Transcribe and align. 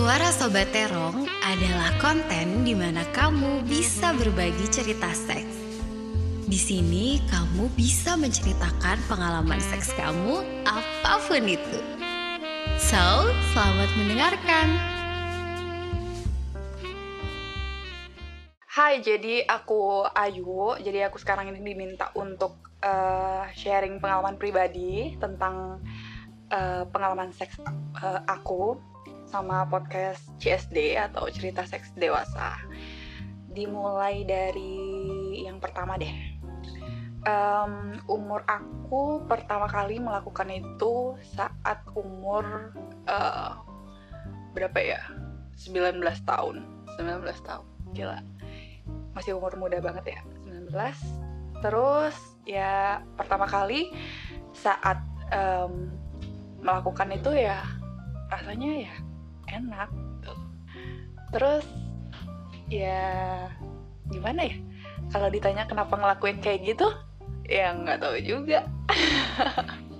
Suara 0.00 0.32
Sobat 0.32 0.72
Terong 0.72 1.28
adalah 1.44 1.92
konten 2.00 2.64
di 2.64 2.72
mana 2.72 3.04
kamu 3.12 3.68
bisa 3.68 4.16
berbagi 4.16 4.64
cerita 4.72 5.12
seks. 5.12 5.60
Di 6.48 6.56
sini 6.56 7.20
kamu 7.28 7.68
bisa 7.76 8.16
menceritakan 8.16 8.96
pengalaman 9.04 9.60
seks 9.60 9.92
kamu 9.92 10.40
apa 10.64 11.20
pun 11.28 11.44
itu. 11.44 11.84
So, 12.80 13.28
selamat 13.52 13.92
mendengarkan. 14.00 14.66
Hai, 18.72 19.04
jadi 19.04 19.44
aku 19.52 20.08
Ayu. 20.16 20.80
Jadi 20.80 21.04
aku 21.04 21.20
sekarang 21.20 21.52
ini 21.52 21.60
diminta 21.60 22.08
untuk 22.16 22.56
uh, 22.80 23.44
sharing 23.52 24.00
pengalaman 24.00 24.40
pribadi 24.40 25.12
tentang 25.20 25.84
uh, 26.48 26.88
pengalaman 26.88 27.36
seks 27.36 27.60
uh, 28.00 28.24
aku 28.24 28.80
sama 29.30 29.62
podcast 29.70 30.26
CSD 30.42 30.98
atau 30.98 31.30
cerita 31.30 31.62
seks 31.62 31.94
dewasa. 31.94 32.58
Dimulai 33.54 34.26
dari 34.26 35.46
yang 35.46 35.62
pertama 35.62 35.94
deh. 35.94 36.10
Um, 37.20 38.00
umur 38.10 38.42
aku 38.50 39.22
pertama 39.30 39.70
kali 39.70 40.02
melakukan 40.02 40.50
itu 40.50 41.14
saat 41.36 41.78
umur 41.94 42.74
uh, 43.06 43.54
berapa 44.50 44.78
ya? 44.82 45.00
19 45.54 46.02
tahun. 46.26 46.66
19 46.98 47.46
tahun. 47.46 47.66
Gila. 47.94 48.18
Masih 49.14 49.38
umur 49.38 49.54
muda 49.54 49.78
banget 49.78 50.18
ya. 50.18 50.20
19. 50.74 50.74
Terus 51.62 52.16
ya 52.48 53.04
pertama 53.14 53.46
kali 53.46 53.94
saat 54.50 54.98
um, 55.30 55.86
melakukan 56.64 57.14
itu 57.14 57.30
ya 57.30 57.62
rasanya 58.30 58.90
ya 58.90 58.94
enak 59.50 59.90
gitu. 59.90 60.32
terus 61.30 61.66
ya 62.70 63.02
gimana 64.10 64.46
ya? 64.50 64.56
Kalau 65.10 65.30
ditanya 65.30 65.66
kenapa 65.66 65.98
ngelakuin 65.98 66.38
kayak 66.38 66.74
gitu 66.74 66.86
ya 67.50 67.74
nggak 67.74 68.00
tahu 68.02 68.16
juga. 68.22 68.66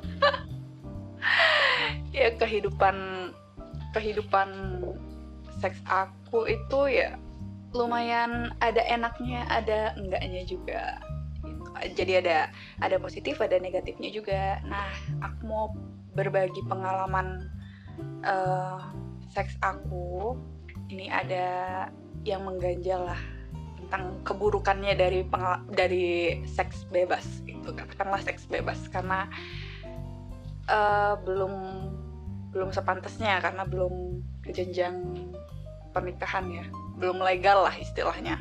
Ya 2.11 2.35
kehidupan 2.35 3.31
kehidupan 3.95 4.49
seks 5.63 5.79
aku 5.87 6.43
itu 6.51 6.91
ya 6.91 7.15
lumayan 7.71 8.51
ada 8.59 8.83
enaknya 8.83 9.47
ada 9.47 9.95
enggaknya 9.95 10.43
juga. 10.43 10.99
Jadi 11.95 12.19
ada 12.19 12.51
ada 12.83 12.99
positif 12.99 13.39
ada 13.39 13.63
negatifnya 13.63 14.11
juga. 14.11 14.59
Nah 14.67 14.91
aku 15.23 15.41
mau 15.47 15.67
berbagi 16.19 16.67
pengalaman 16.67 17.47
uh, 18.27 18.91
seks 19.31 19.55
aku 19.63 20.35
ini 20.91 21.07
ada 21.07 21.87
yang 22.27 22.45
mengganjal 22.45 23.15
lah 23.15 23.21
tentang 23.79 24.23
keburukannya 24.23 24.95
dari 24.95 25.27
pengal 25.27 25.63
dari 25.71 26.39
seks 26.47 26.87
bebas 26.91 27.43
itu 27.47 27.71
katakanlah 27.75 28.23
seks 28.23 28.47
bebas 28.47 28.79
karena 28.91 29.27
uh, 30.71 31.19
belum 31.23 31.55
belum 32.51 32.71
sepantasnya 32.75 33.39
karena 33.43 33.63
belum 33.67 34.23
ke 34.43 34.51
jenjang 34.51 35.27
pernikahan 35.95 36.47
ya. 36.51 36.65
Belum 36.99 37.23
legal 37.23 37.67
lah 37.67 37.75
istilahnya. 37.79 38.39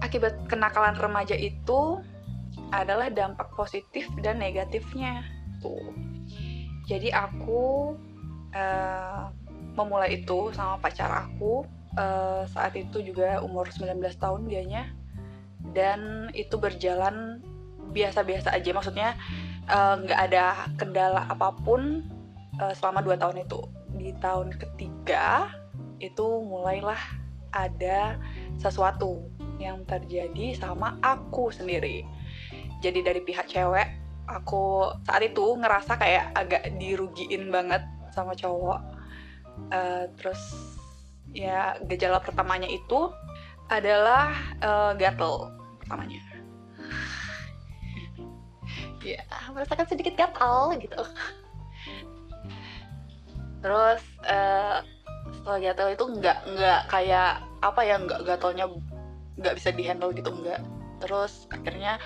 Akibat 0.00 0.48
kenakalan 0.48 0.96
remaja 0.96 1.36
itu 1.36 2.00
adalah 2.72 3.12
dampak 3.12 3.52
positif 3.52 4.08
dan 4.24 4.40
negatifnya. 4.40 5.24
Tuh. 5.60 5.92
Jadi 6.88 7.12
aku 7.12 7.94
uh, 8.56 9.28
memulai 9.84 10.20
itu 10.20 10.52
sama 10.52 10.76
pacar 10.78 11.08
aku 11.08 11.64
uh, 11.96 12.44
saat 12.46 12.76
itu 12.76 13.02
juga 13.02 13.40
umur 13.42 13.66
19 13.70 14.00
tahun 14.20 14.46
dianya. 14.46 14.92
Dan 15.60 16.32
itu 16.32 16.56
berjalan 16.56 17.44
biasa-biasa 17.92 18.54
aja. 18.54 18.70
Maksudnya 18.72 19.12
eh, 19.68 19.94
nggak 20.00 20.20
uh, 20.20 20.26
ada 20.26 20.44
kendala 20.80 21.28
apa 21.28 21.52
pun 21.52 22.00
uh, 22.56 22.72
selama 22.72 23.04
dua 23.04 23.20
tahun 23.20 23.44
itu. 23.44 23.60
Di 24.00 24.16
tahun 24.24 24.56
ketiga 24.56 25.52
itu 26.00 26.26
mulailah 26.48 26.98
ada 27.52 28.16
sesuatu 28.56 29.28
yang 29.60 29.84
terjadi 29.84 30.56
sama 30.56 30.96
aku 31.04 31.52
sendiri. 31.52 32.08
Jadi 32.80 33.04
dari 33.04 33.20
pihak 33.20 33.44
cewek 33.52 34.00
aku 34.24 34.96
saat 35.04 35.20
itu 35.26 35.44
ngerasa 35.60 36.00
kayak 36.00 36.32
agak 36.32 36.62
dirugiin 36.80 37.52
banget 37.52 37.84
sama 38.14 38.32
cowok 38.32 38.99
uh, 39.70 40.10
terus 40.18 40.42
ya 41.30 41.78
gejala 41.86 42.18
pertamanya 42.18 42.66
itu 42.66 43.14
adalah 43.70 44.34
uh, 44.60 44.92
gatel 44.98 45.54
pertamanya. 45.82 46.20
Ya 49.00 49.24
merasakan 49.56 49.88
sedikit 49.88 50.12
gatal 50.12 50.76
gitu. 50.76 51.00
Terus 53.64 54.04
uh, 54.28 54.84
setelah 55.32 55.56
gatel 55.56 55.96
itu 55.96 56.04
nggak 56.20 56.38
nggak 56.52 56.80
kayak 56.92 57.40
apa 57.64 57.80
ya 57.80 57.96
nggak 57.96 58.28
gatalnya 58.28 58.68
nggak 59.40 59.56
bisa 59.56 59.72
dihandle 59.72 60.12
gitu 60.12 60.28
nggak. 60.28 60.60
Terus 61.00 61.48
akhirnya 61.48 61.96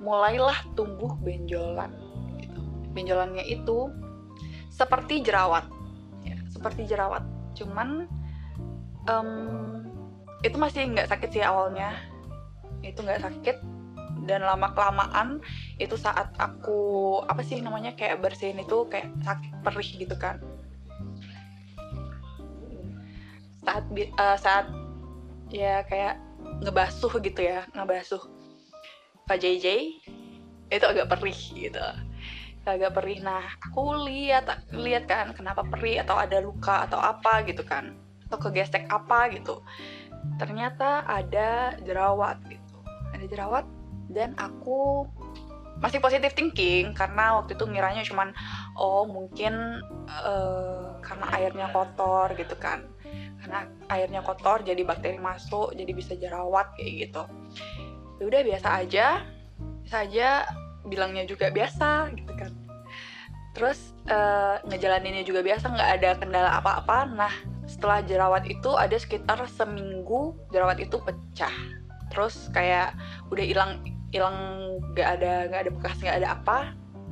mulailah 0.00 0.64
tumbuh 0.72 1.12
benjolan 1.20 1.92
gitu. 2.40 2.60
Benjolannya 2.96 3.44
itu 3.44 3.92
seperti 4.72 5.20
jerawat 5.20 5.68
seperti 6.64 6.88
jerawat. 6.88 7.20
Cuman 7.52 8.08
um, 9.04 9.30
itu 10.40 10.56
masih 10.56 10.88
nggak 10.88 11.12
sakit 11.12 11.28
sih 11.36 11.44
awalnya. 11.44 11.92
Itu 12.80 13.04
nggak 13.04 13.20
sakit. 13.20 13.60
Dan 14.24 14.40
lama 14.40 14.72
kelamaan 14.72 15.44
itu 15.76 16.00
saat 16.00 16.32
aku 16.40 17.20
apa 17.28 17.44
sih 17.44 17.60
namanya 17.60 17.92
kayak 17.92 18.24
bersihin 18.24 18.64
itu 18.64 18.88
kayak 18.88 19.12
sakit 19.20 19.52
perih 19.60 19.90
gitu 20.00 20.16
kan. 20.16 20.40
Saat 23.60 23.84
uh, 23.92 24.38
saat 24.40 24.72
ya 25.52 25.84
kayak 25.84 26.16
ngebasuh 26.64 27.12
gitu 27.20 27.44
ya 27.44 27.68
ngebasuh 27.76 28.24
Pak 29.28 29.44
JJ 29.44 30.00
itu 30.72 30.84
agak 30.84 31.12
perih 31.12 31.36
gitu 31.52 31.84
agak 32.72 32.96
perih. 32.96 33.20
Nah 33.20 33.44
aku 33.60 34.08
lihat 34.08 34.48
lihat 34.72 35.04
kan 35.04 35.36
kenapa 35.36 35.64
perih 35.68 36.00
atau 36.00 36.16
ada 36.16 36.40
luka 36.40 36.88
atau 36.88 36.96
apa 36.96 37.44
gitu 37.44 37.60
kan 37.60 37.92
atau 38.28 38.38
kegesek 38.40 38.88
apa 38.88 39.28
gitu. 39.36 39.60
Ternyata 40.40 41.04
ada 41.04 41.76
jerawat 41.84 42.40
gitu. 42.48 42.76
Ada 43.12 43.24
jerawat 43.28 43.64
dan 44.10 44.32
aku 44.40 45.04
masih 45.82 46.00
positif 46.00 46.32
thinking 46.32 46.94
karena 46.96 47.36
waktu 47.42 47.58
itu 47.58 47.66
ngiranya 47.66 48.06
cuman 48.06 48.30
oh 48.78 49.04
mungkin 49.04 49.82
uh, 50.08 50.96
karena 51.04 51.26
airnya 51.36 51.66
kotor 51.70 52.32
gitu 52.34 52.56
kan. 52.56 52.88
Karena 53.44 53.68
airnya 53.92 54.24
kotor 54.24 54.64
jadi 54.64 54.80
bakteri 54.82 55.20
masuk 55.20 55.76
jadi 55.76 55.92
bisa 55.92 56.16
jerawat 56.16 56.72
kayak 56.80 57.10
gitu. 57.10 57.22
Ya 58.18 58.24
udah 58.24 58.40
biasa 58.40 58.68
aja 58.80 59.06
biasa 59.84 59.96
aja 60.08 60.28
bilangnya 60.88 61.24
juga 61.24 61.48
biasa 61.48 62.12
gitu 62.14 62.32
kan. 62.36 62.52
Terus 63.54 63.94
uh, 64.10 64.58
ngejalaninnya 64.66 65.22
juga 65.22 65.40
biasa 65.40 65.70
nggak 65.70 65.90
ada 66.00 66.10
kendala 66.18 66.50
apa-apa. 66.58 67.06
Nah 67.06 67.32
setelah 67.64 68.02
jerawat 68.02 68.44
itu 68.50 68.74
ada 68.74 68.98
sekitar 68.98 69.38
seminggu 69.46 70.34
jerawat 70.50 70.82
itu 70.82 70.98
pecah. 71.00 71.54
Terus 72.10 72.50
kayak 72.50 72.98
udah 73.30 73.44
hilang 73.46 73.80
hilang 74.10 74.36
nggak 74.94 75.08
ada 75.18 75.32
nggak 75.50 75.60
ada 75.66 75.70
bekas 75.70 75.96
nggak 76.02 76.18
ada 76.22 76.28
apa. 76.34 76.58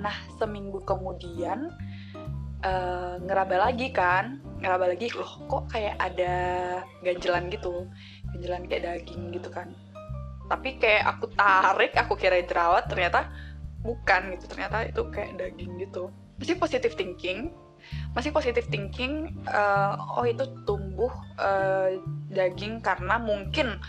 Nah 0.03 0.15
seminggu 0.37 0.83
kemudian 0.83 1.71
uh, 2.67 3.23
ngeraba 3.23 3.71
lagi 3.71 3.95
kan. 3.95 4.43
Ngeraba 4.63 4.95
lagi 4.95 5.11
loh 5.15 5.43
kok 5.47 5.71
kayak 5.71 5.95
ada 5.99 6.35
ganjelan 7.07 7.51
gitu? 7.55 7.87
Ganjelan 8.35 8.67
kayak 8.67 8.83
daging 8.83 9.31
gitu 9.31 9.47
kan. 9.51 9.71
Tapi 10.51 10.75
kayak 10.83 11.07
aku 11.07 11.31
tarik 11.39 11.95
aku 11.95 12.19
kira 12.19 12.43
jerawat 12.43 12.91
ternyata 12.91 13.31
bukan 13.83 14.35
gitu 14.39 14.47
ternyata 14.51 14.87
itu 14.87 15.03
kayak 15.11 15.39
daging 15.39 15.79
gitu. 15.83 16.11
Masih 16.39 16.59
positive 16.59 16.95
thinking 16.95 17.53
masih 18.15 18.31
positive 18.31 18.67
thinking 18.69 19.33
uh, 19.51 19.99
oh 20.17 20.25
itu 20.27 20.47
tumbuh 20.69 21.11
uh, 21.41 21.91
daging 22.31 22.79
karena 22.79 23.19
mungkin 23.19 23.81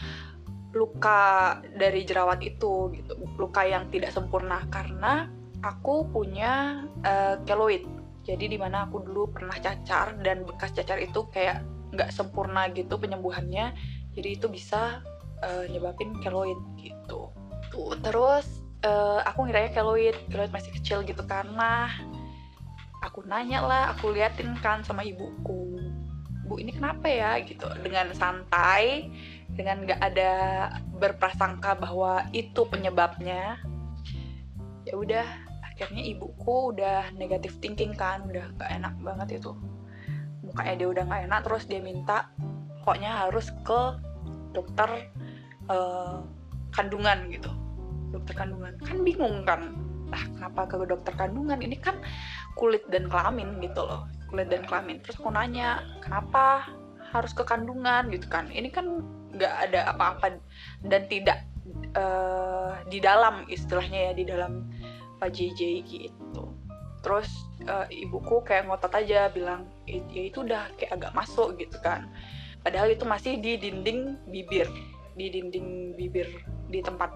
luka 0.74 1.62
dari 1.78 2.02
jerawat 2.02 2.42
itu 2.42 2.90
gitu 2.98 3.14
luka 3.38 3.62
yang 3.62 3.86
tidak 3.94 4.10
sempurna 4.10 4.66
karena 4.74 5.30
aku 5.62 6.10
punya 6.10 6.84
uh, 7.06 7.38
keloid. 7.46 7.86
Jadi 8.24 8.56
di 8.56 8.58
mana 8.58 8.88
aku 8.88 9.04
dulu 9.04 9.30
pernah 9.30 9.54
cacar 9.60 10.16
dan 10.24 10.48
bekas 10.48 10.72
cacar 10.74 10.98
itu 10.98 11.28
kayak 11.30 11.62
nggak 11.94 12.10
sempurna 12.10 12.72
gitu 12.74 12.98
penyembuhannya 12.98 13.76
jadi 14.18 14.30
itu 14.34 14.50
bisa 14.50 15.04
uh, 15.46 15.64
nyebabin 15.70 16.18
keloid 16.24 16.58
gitu. 16.80 17.30
Tuh 17.70 17.94
terus 18.02 18.63
uh, 18.84 19.20
aku 19.26 19.48
ngiranya 19.48 19.72
keloid 19.72 20.16
keloid 20.30 20.52
masih 20.52 20.72
kecil 20.76 21.02
gitu 21.08 21.24
karena 21.24 21.90
aku 23.04 23.24
nanya 23.28 23.64
lah 23.64 23.84
aku 23.96 24.12
liatin 24.12 24.56
kan 24.60 24.84
sama 24.84 25.04
ibuku. 25.04 25.80
Bu 26.44 26.60
ini 26.60 26.76
kenapa 26.76 27.08
ya? 27.08 27.40
Gitu. 27.40 27.64
Dengan 27.84 28.12
santai 28.16 29.08
dengan 29.54 29.84
nggak 29.88 30.02
ada 30.02 30.32
berprasangka 31.00 31.80
bahwa 31.80 32.28
itu 32.36 32.64
penyebabnya 32.68 33.60
ya 34.88 34.96
udah. 34.96 35.28
Akhirnya 35.74 36.06
ibuku 36.06 36.70
udah 36.76 37.10
negatif 37.18 37.58
thinking 37.58 37.98
kan. 37.98 38.30
Udah 38.30 38.46
gak 38.62 38.70
enak 38.78 38.94
banget 39.02 39.42
itu. 39.42 39.58
Mukanya 40.46 40.74
dia 40.78 40.88
udah 40.94 41.04
gak 41.10 41.24
enak 41.26 41.40
terus 41.42 41.64
dia 41.66 41.82
minta 41.82 42.30
pokoknya 42.86 43.26
harus 43.26 43.50
ke 43.66 43.82
dokter 44.54 45.10
uh, 45.72 46.22
kandungan 46.76 47.26
gitu 47.32 47.50
dokter 48.14 48.38
kandungan. 48.38 48.78
Kan 48.86 49.02
bingung 49.02 49.42
kan 49.44 49.74
lah 50.14 50.24
kenapa 50.38 50.70
ke 50.70 50.76
dokter 50.86 51.14
kandungan? 51.18 51.58
Ini 51.58 51.78
kan 51.82 51.98
kulit 52.54 52.86
dan 52.94 53.10
kelamin 53.10 53.58
gitu 53.66 53.82
loh. 53.82 54.06
Kulit 54.30 54.54
dan 54.54 54.62
kelamin. 54.70 55.02
Terus 55.02 55.18
aku 55.18 55.34
nanya 55.34 55.82
kenapa 56.06 56.70
harus 57.10 57.34
ke 57.34 57.42
kandungan? 57.42 58.14
Gitu 58.14 58.30
kan. 58.30 58.54
Ini 58.54 58.70
kan 58.70 59.02
nggak 59.34 59.54
ada 59.70 59.90
apa-apa 59.90 60.38
dan 60.86 61.02
tidak 61.10 61.42
uh, 61.98 62.78
di 62.86 63.02
dalam 63.02 63.50
istilahnya 63.50 64.12
ya 64.12 64.14
di 64.14 64.24
dalam 64.30 64.70
JJ 65.24 65.88
gitu. 65.88 66.52
Terus 67.00 67.32
uh, 67.68 67.88
ibuku 67.88 68.44
kayak 68.44 68.68
ngotot 68.68 68.92
aja 68.92 69.32
bilang 69.32 69.68
ya 69.88 70.04
itu 70.28 70.44
udah 70.44 70.68
kayak 70.76 71.00
agak 71.00 71.12
masuk 71.16 71.56
gitu 71.58 71.80
kan. 71.80 72.12
Padahal 72.64 72.92
itu 72.92 73.04
masih 73.04 73.40
di 73.44 73.60
dinding 73.60 74.20
bibir 74.32 74.68
di 75.14 75.30
dinding 75.30 75.94
bibir 75.98 76.28
di 76.70 76.82
tempat 76.82 77.14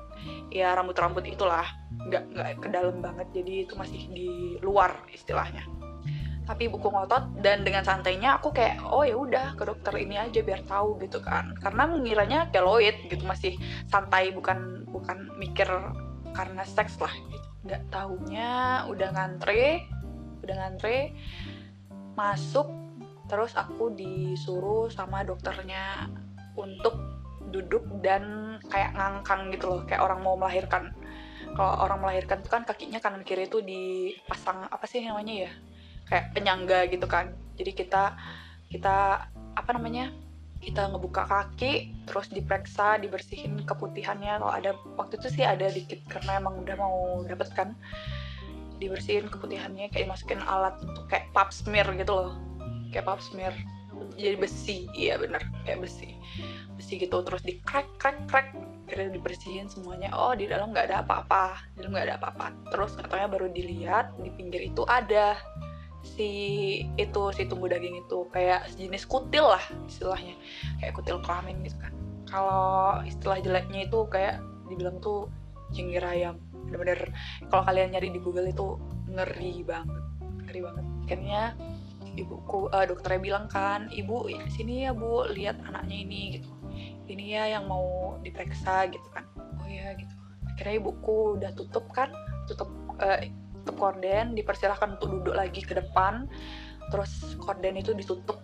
ya 0.54 0.78
rambut-rambut 0.78 1.26
itulah. 1.26 1.66
Nggak 2.08 2.24
nggak 2.34 2.48
ke 2.62 2.68
dalam 2.70 3.02
banget 3.02 3.28
jadi 3.34 3.66
itu 3.66 3.74
masih 3.74 4.02
di 4.14 4.30
luar 4.62 4.94
istilahnya. 5.10 5.66
Tapi 6.48 6.72
buku 6.72 6.88
ngotot 6.88 7.44
dan 7.44 7.68
dengan 7.68 7.84
santainya 7.84 8.40
aku 8.40 8.56
kayak 8.56 8.80
oh 8.88 9.04
ya 9.04 9.20
udah 9.20 9.60
ke 9.60 9.68
dokter 9.68 9.92
ini 10.00 10.16
aja 10.16 10.40
biar 10.40 10.64
tahu 10.64 10.96
gitu 11.04 11.20
kan. 11.20 11.52
Karena 11.60 11.84
mengiranya 11.90 12.48
keloid 12.54 12.96
gitu 13.12 13.28
masih 13.28 13.60
santai 13.92 14.32
bukan 14.32 14.88
bukan 14.88 15.28
mikir 15.36 15.68
karena 16.32 16.64
seks 16.64 17.02
lah 17.04 17.12
gitu. 17.12 17.48
Nggak 17.68 17.84
tahunya 17.92 18.52
udah 18.88 19.10
ngantre 19.12 19.84
udah 20.48 20.56
ngantre 20.56 21.12
masuk 22.16 22.72
terus 23.28 23.52
aku 23.60 23.92
disuruh 23.92 24.88
sama 24.88 25.28
dokternya 25.28 26.08
untuk 26.56 26.96
duduk 27.50 27.84
dan 28.04 28.58
kayak 28.68 28.94
ngangkang 28.96 29.50
gitu 29.56 29.66
loh 29.72 29.82
kayak 29.88 30.04
orang 30.04 30.20
mau 30.24 30.36
melahirkan. 30.36 30.92
Kalau 31.56 31.74
orang 31.80 32.04
melahirkan 32.04 32.44
tuh 32.44 32.52
kan 32.52 32.68
kakinya 32.68 33.00
kanan 33.00 33.24
kiri 33.24 33.48
itu 33.48 33.64
dipasang 33.64 34.68
apa 34.68 34.86
sih 34.86 35.02
namanya 35.02 35.48
ya? 35.48 35.52
Kayak 36.08 36.26
penyangga 36.36 36.80
gitu 36.92 37.08
kan. 37.08 37.34
Jadi 37.56 37.72
kita 37.74 38.14
kita 38.68 39.26
apa 39.56 39.70
namanya? 39.74 40.12
Kita 40.58 40.90
ngebuka 40.90 41.30
kaki 41.30 42.06
terus 42.10 42.28
diperiksa 42.34 43.00
dibersihin 43.00 43.64
keputihannya. 43.64 44.42
Kalau 44.42 44.54
ada 44.54 44.72
waktu 44.98 45.22
itu 45.22 45.28
sih 45.40 45.46
ada 45.46 45.70
dikit 45.70 46.04
karena 46.10 46.42
emang 46.42 46.62
udah 46.62 46.76
mau 46.76 47.24
dapet 47.24 47.50
kan. 47.56 47.70
Dibersihin 48.78 49.32
keputihannya 49.32 49.90
kayak 49.90 50.06
dimasukin 50.06 50.42
alat 50.46 50.78
untuk 50.84 51.10
kayak 51.10 51.32
pap 51.34 51.50
smear 51.50 51.88
gitu 51.98 52.14
loh. 52.14 52.38
Kayak 52.94 53.10
pap 53.10 53.22
smear 53.24 53.54
jadi 54.15 54.38
besi 54.39 54.88
iya 54.95 55.19
bener 55.19 55.44
kayak 55.68 55.83
besi. 55.83 56.15
Besi 56.77 57.01
gitu 57.01 57.19
terus 57.25 57.44
di 57.44 57.59
crack 57.65 57.88
crack 58.00 58.24
crack 58.30 58.56
akhirnya 58.88 59.19
dibersihin 59.19 59.68
semuanya. 59.68 60.13
Oh 60.15 60.31
di 60.31 60.48
dalam 60.48 60.71
nggak 60.71 60.88
ada 60.88 61.04
apa-apa. 61.04 61.59
Di 61.75 61.83
dalam 61.83 61.92
nggak 61.98 62.07
ada 62.07 62.15
apa-apa. 62.24 62.45
Terus 62.71 62.92
katanya 62.95 63.27
baru 63.27 63.48
dilihat 63.51 64.15
di 64.24 64.31
pinggir 64.31 64.63
itu 64.63 64.88
ada 64.88 65.36
si 66.07 66.30
itu 66.95 67.21
si 67.36 67.44
tumbuh 67.51 67.68
daging 67.68 68.00
itu. 68.00 68.24
Kayak 68.31 68.71
sejenis 68.71 69.04
kutil 69.04 69.44
lah 69.44 69.63
istilahnya. 69.92 70.39
Kayak 70.80 70.94
kutil 70.95 71.19
kelamin 71.19 71.60
gitu 71.68 71.77
kan. 71.83 71.94
Kalau 72.27 73.03
istilah 73.03 73.39
jeleknya 73.44 73.88
itu 73.92 74.00
kayak 74.07 74.39
dibilang 74.71 75.03
tuh 75.03 75.27
cengir 75.75 76.03
ayam. 76.03 76.39
Bener-bener 76.68 77.12
kalau 77.51 77.63
kalian 77.68 77.92
nyari 77.95 78.12
di 78.12 78.19
Google 78.24 78.48
itu 78.48 78.80
ngeri 79.12 79.68
banget. 79.68 80.03
Ngeri 80.48 80.60
banget. 80.63 80.86
Akhirnya 81.07 81.42
ibuku 82.18 82.68
uh, 82.74 82.86
dokternya 82.90 83.22
bilang 83.22 83.46
kan 83.48 83.88
ibu 83.94 84.28
sini 84.50 84.90
ya 84.90 84.92
bu 84.92 85.30
lihat 85.31 85.62
anaknya 85.64 85.98
ini 86.04 86.22
gitu. 86.42 86.50
Ini 87.08 87.25
ya 87.40 87.44
yang 87.58 87.72
mau 87.72 88.18
diperiksa 88.25 88.92
gitu 88.92 89.08
kan. 89.14 89.24
Oh 89.38 89.69
ya 89.69 89.96
gitu. 89.96 90.12
Akhirnya 90.52 90.75
ibuku 90.81 91.40
udah 91.40 91.52
tutup 91.56 91.86
kan 91.94 92.12
tutup 92.50 92.68
uh, 93.00 93.22
tutup 93.64 93.75
korden 93.78 94.36
dipersilahkan 94.36 95.00
untuk 95.00 95.22
duduk 95.22 95.36
lagi 95.38 95.62
ke 95.64 95.78
depan. 95.78 96.28
Terus 96.92 97.38
korden 97.40 97.80
itu 97.80 97.94
ditutup 97.96 98.42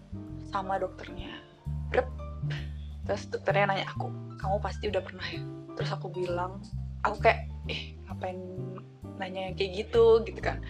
sama 0.48 0.80
dokternya. 0.80 1.42
Brep. 1.90 2.08
terus 3.04 3.28
dokternya 3.28 3.68
nanya 3.68 3.86
aku 3.92 4.08
kamu 4.40 4.64
pasti 4.64 4.88
udah 4.88 5.04
pernah 5.04 5.28
ya? 5.28 5.44
Terus 5.76 5.92
aku 5.92 6.08
bilang 6.08 6.64
aku 7.04 7.20
kayak 7.20 7.52
eh 7.68 8.00
ngapain 8.08 8.40
nanya 9.20 9.52
kayak 9.54 9.86
gitu 9.86 10.24
gitu 10.24 10.40
kan 10.40 10.64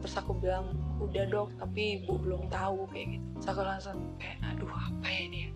terus 0.00 0.16
aku 0.16 0.32
bilang 0.36 0.72
udah 1.00 1.24
dok 1.28 1.52
tapi 1.60 2.00
ibu 2.00 2.16
belum 2.16 2.48
tahu 2.48 2.88
kayak 2.92 3.16
gitu. 3.16 3.26
Terus 3.40 3.48
aku 3.52 3.62
langsung 3.64 3.96
kayak 4.16 4.36
aduh 4.44 4.72
apa 4.72 5.06
ya 5.06 5.20
ini 5.28 5.38
ya? 5.44 5.50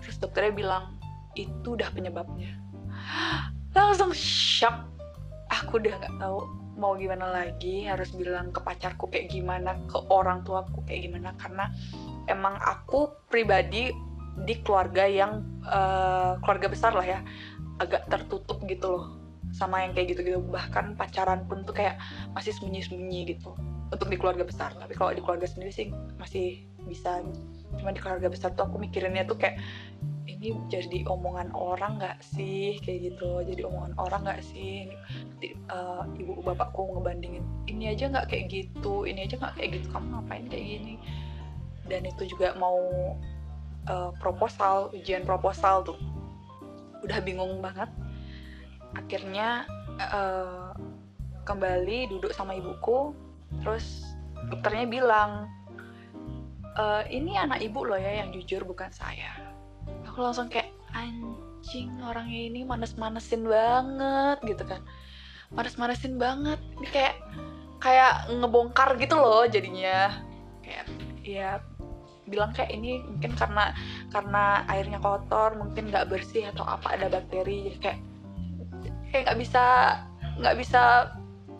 Terus 0.00 0.16
dokternya 0.20 0.52
bilang 0.52 0.84
itu 1.36 1.68
udah 1.76 1.88
penyebabnya. 1.92 2.52
Langsung 3.76 4.10
shock. 4.16 4.88
Aku 5.52 5.78
udah 5.78 5.94
nggak 6.00 6.16
tahu 6.18 6.40
mau 6.74 6.98
gimana 6.98 7.30
lagi 7.30 7.86
harus 7.86 8.10
bilang 8.10 8.50
ke 8.50 8.58
pacarku 8.58 9.06
kayak 9.06 9.30
gimana 9.30 9.78
ke 9.86 9.98
orang 10.10 10.42
tuaku 10.42 10.82
kayak 10.86 11.06
gimana 11.06 11.30
karena 11.38 11.70
emang 12.26 12.58
aku 12.58 13.14
pribadi 13.30 13.94
di 14.42 14.54
keluarga 14.66 15.06
yang 15.06 15.46
uh, 15.62 16.34
keluarga 16.42 16.66
besar 16.66 16.90
lah 16.90 17.06
ya 17.06 17.20
agak 17.78 18.10
tertutup 18.10 18.58
gitu 18.66 18.98
loh 18.98 19.23
sama 19.54 19.86
yang 19.86 19.94
kayak 19.94 20.18
gitu-gitu. 20.18 20.42
Bahkan 20.42 20.98
pacaran 20.98 21.46
pun 21.46 21.62
tuh 21.62 21.78
kayak 21.78 22.02
masih 22.34 22.50
sembunyi-sembunyi 22.58 23.38
gitu. 23.38 23.54
Untuk 23.94 24.10
di 24.10 24.18
keluarga 24.18 24.42
besar. 24.42 24.74
Tapi 24.74 24.98
kalau 24.98 25.14
di 25.14 25.22
keluarga 25.22 25.46
sendiri 25.46 25.70
sih 25.70 25.94
masih 26.18 26.66
bisa. 26.90 27.22
Cuma 27.78 27.94
di 27.94 28.02
keluarga 28.02 28.26
besar 28.26 28.50
tuh 28.58 28.66
aku 28.66 28.82
mikirinnya 28.82 29.22
tuh 29.22 29.38
kayak 29.38 29.62
ini 30.24 30.56
jadi 30.66 31.04
omongan 31.06 31.54
orang 31.54 32.02
nggak 32.02 32.18
sih? 32.18 32.82
Kayak 32.82 33.14
gitu. 33.14 33.46
Jadi 33.46 33.62
omongan 33.62 33.94
orang 34.02 34.20
nggak 34.26 34.42
sih? 34.42 34.90
Nanti 35.30 35.54
uh, 35.70 36.02
ibu 36.18 36.42
bapakku 36.42 36.90
ngebandingin 36.98 37.46
ini 37.70 37.94
aja 37.94 38.10
nggak 38.10 38.34
kayak 38.34 38.50
gitu. 38.50 39.06
Ini 39.06 39.30
aja 39.30 39.38
nggak 39.38 39.54
kayak 39.54 39.70
gitu. 39.78 39.86
Kamu 39.94 40.06
ngapain 40.18 40.44
kayak 40.50 40.66
gini? 40.66 40.94
Dan 41.86 42.02
itu 42.08 42.26
juga 42.26 42.58
mau 42.58 42.80
uh, 43.86 44.10
proposal 44.18 44.90
ujian 44.90 45.22
proposal 45.22 45.86
tuh. 45.86 46.00
Udah 47.04 47.20
bingung 47.20 47.60
banget 47.60 47.92
akhirnya 48.94 49.68
uh, 49.98 50.74
kembali 51.44 52.08
duduk 52.08 52.32
sama 52.32 52.56
ibuku 52.56 53.12
terus 53.62 54.02
dokternya 54.50 54.86
bilang 54.88 55.46
e, 56.74 56.84
ini 57.10 57.38
anak 57.38 57.62
ibu 57.62 57.86
loh 57.86 57.98
ya 57.98 58.24
yang 58.24 58.34
jujur 58.34 58.66
bukan 58.66 58.90
saya. 58.90 59.32
Aku 60.10 60.20
langsung 60.22 60.50
kayak 60.50 60.70
anjing 60.94 61.90
orangnya 62.02 62.40
ini 62.50 62.60
manes-manesin 62.66 63.46
banget 63.46 64.38
gitu 64.44 64.64
kan. 64.66 64.80
Manes-manesin 65.54 66.18
banget. 66.18 66.58
Ini 66.80 66.88
kayak 66.90 67.14
kayak 67.78 68.14
ngebongkar 68.30 68.96
gitu 68.98 69.16
loh 69.18 69.46
jadinya. 69.46 70.18
Kayak 70.64 70.86
ya 71.24 71.50
bilang 72.24 72.56
kayak 72.56 72.72
ini 72.72 73.04
mungkin 73.04 73.36
karena 73.36 73.76
karena 74.08 74.64
airnya 74.72 74.96
kotor 74.96 75.60
mungkin 75.60 75.92
nggak 75.92 76.08
bersih 76.08 76.48
atau 76.50 76.64
apa 76.64 76.96
ada 76.96 77.06
bakteri. 77.12 77.70
Jadi 77.70 77.78
kayak 77.80 78.00
kayak 79.14 79.30
nggak 79.30 79.40
bisa 79.46 79.64
nggak 80.42 80.56
bisa 80.58 80.82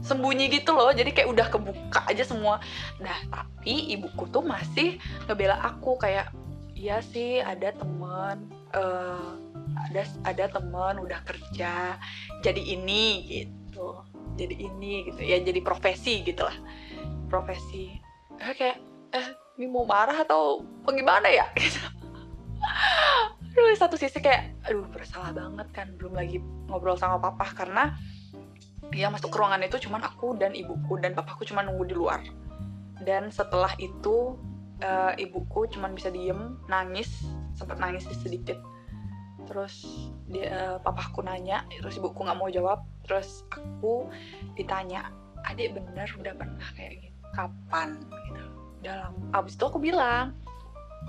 sembunyi 0.02 0.50
gitu 0.50 0.75
loh. 0.75 0.90
Jadi 0.90 1.14
kayak 1.14 1.30
udah 1.30 1.46
kebuka 1.46 2.02
aja 2.11 2.26
semua. 2.26 2.58
Nah 2.99 3.14
tapi 3.30 3.94
ibuku 3.94 4.26
tuh 4.34 4.42
masih 4.42 4.99
ngebela 5.30 5.62
aku 5.62 5.94
kayak 6.02 6.34
iya 6.75 6.99
sih 6.99 7.38
ada 7.38 7.70
temen 7.70 8.50
uh, 8.75 9.38
ada 9.87 10.02
ada 10.26 10.44
temen 10.50 10.99
udah 10.99 11.23
kerja 11.23 11.94
jadi 12.42 12.62
ini 12.75 13.30
gitu. 13.30 14.02
Jadi 14.34 14.66
ini 14.66 15.06
gitu. 15.06 15.23
Ya 15.23 15.38
jadi 15.38 15.62
profesi 15.62 16.26
gitu 16.26 16.42
lah. 16.42 16.58
Profesi. 17.30 18.02
Eh, 18.42 18.54
kayak 18.58 18.82
eh 19.14 19.26
ini 19.62 19.70
mau 19.70 19.87
marah 19.87 20.26
atau 20.26 20.66
bagaimana 20.82 21.30
ya? 21.30 21.46
Gitu. 21.54 21.78
Aduh 23.54 23.78
satu 23.78 23.94
sisi 23.94 24.18
kayak 24.18 24.50
aduh 24.66 24.82
bersalah 24.90 25.30
banget 25.30 25.70
kan 25.70 25.94
belum 25.94 26.18
lagi 26.18 26.42
ngobrol 26.66 26.99
sama 26.99 27.23
papa. 27.23 27.46
Karena 27.54 27.94
yang 28.90 29.14
masuk 29.14 29.30
ke 29.30 29.38
ruangan 29.38 29.62
itu 29.62 29.87
cuman 29.87 30.02
aku 30.02 30.34
dan 30.34 30.52
ibuku 30.58 30.99
dan 30.99 31.14
papaku 31.14 31.46
cuma 31.46 31.62
nunggu 31.62 31.87
di 31.87 31.94
luar. 31.94 32.20
Dan 32.99 33.30
setelah 33.30 33.70
itu 33.78 34.34
uh, 34.82 35.14
ibuku 35.14 35.70
cuman 35.70 35.94
bisa 35.94 36.11
diem 36.11 36.58
nangis 36.66 37.23
sempat 37.54 37.78
nangis 37.78 38.11
sedikit. 38.11 38.58
Terus 39.46 39.87
dia 40.26 40.50
uh, 40.50 40.76
papaku 40.82 41.23
nanya 41.23 41.62
terus 41.78 41.94
ibuku 41.94 42.26
nggak 42.26 42.38
mau 42.38 42.50
jawab. 42.50 42.82
Terus 43.06 43.46
aku 43.54 44.11
ditanya 44.58 45.14
adik 45.46 45.78
bener 45.78 46.11
udah 46.18 46.34
pernah 46.34 46.68
kayak 46.75 47.06
gitu 47.06 47.18
kapan? 47.38 48.02
Gitu. 48.02 48.44
Dalam 48.82 49.14
abis 49.30 49.54
itu 49.54 49.64
aku 49.64 49.78
bilang 49.78 50.34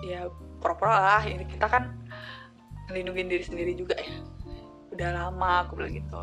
ya 0.03 0.29
pura-pura 0.65 0.98
lah 0.98 1.24
ini 1.29 1.45
kita 1.45 1.69
kan 1.69 1.93
ngelindungin 2.89 3.29
diri 3.29 3.43
sendiri 3.45 3.77
juga 3.77 3.93
ya. 4.01 4.17
Udah 4.89 5.10
lama 5.13 5.62
aku 5.62 5.77
bilang 5.77 5.93
gitu. 5.93 6.17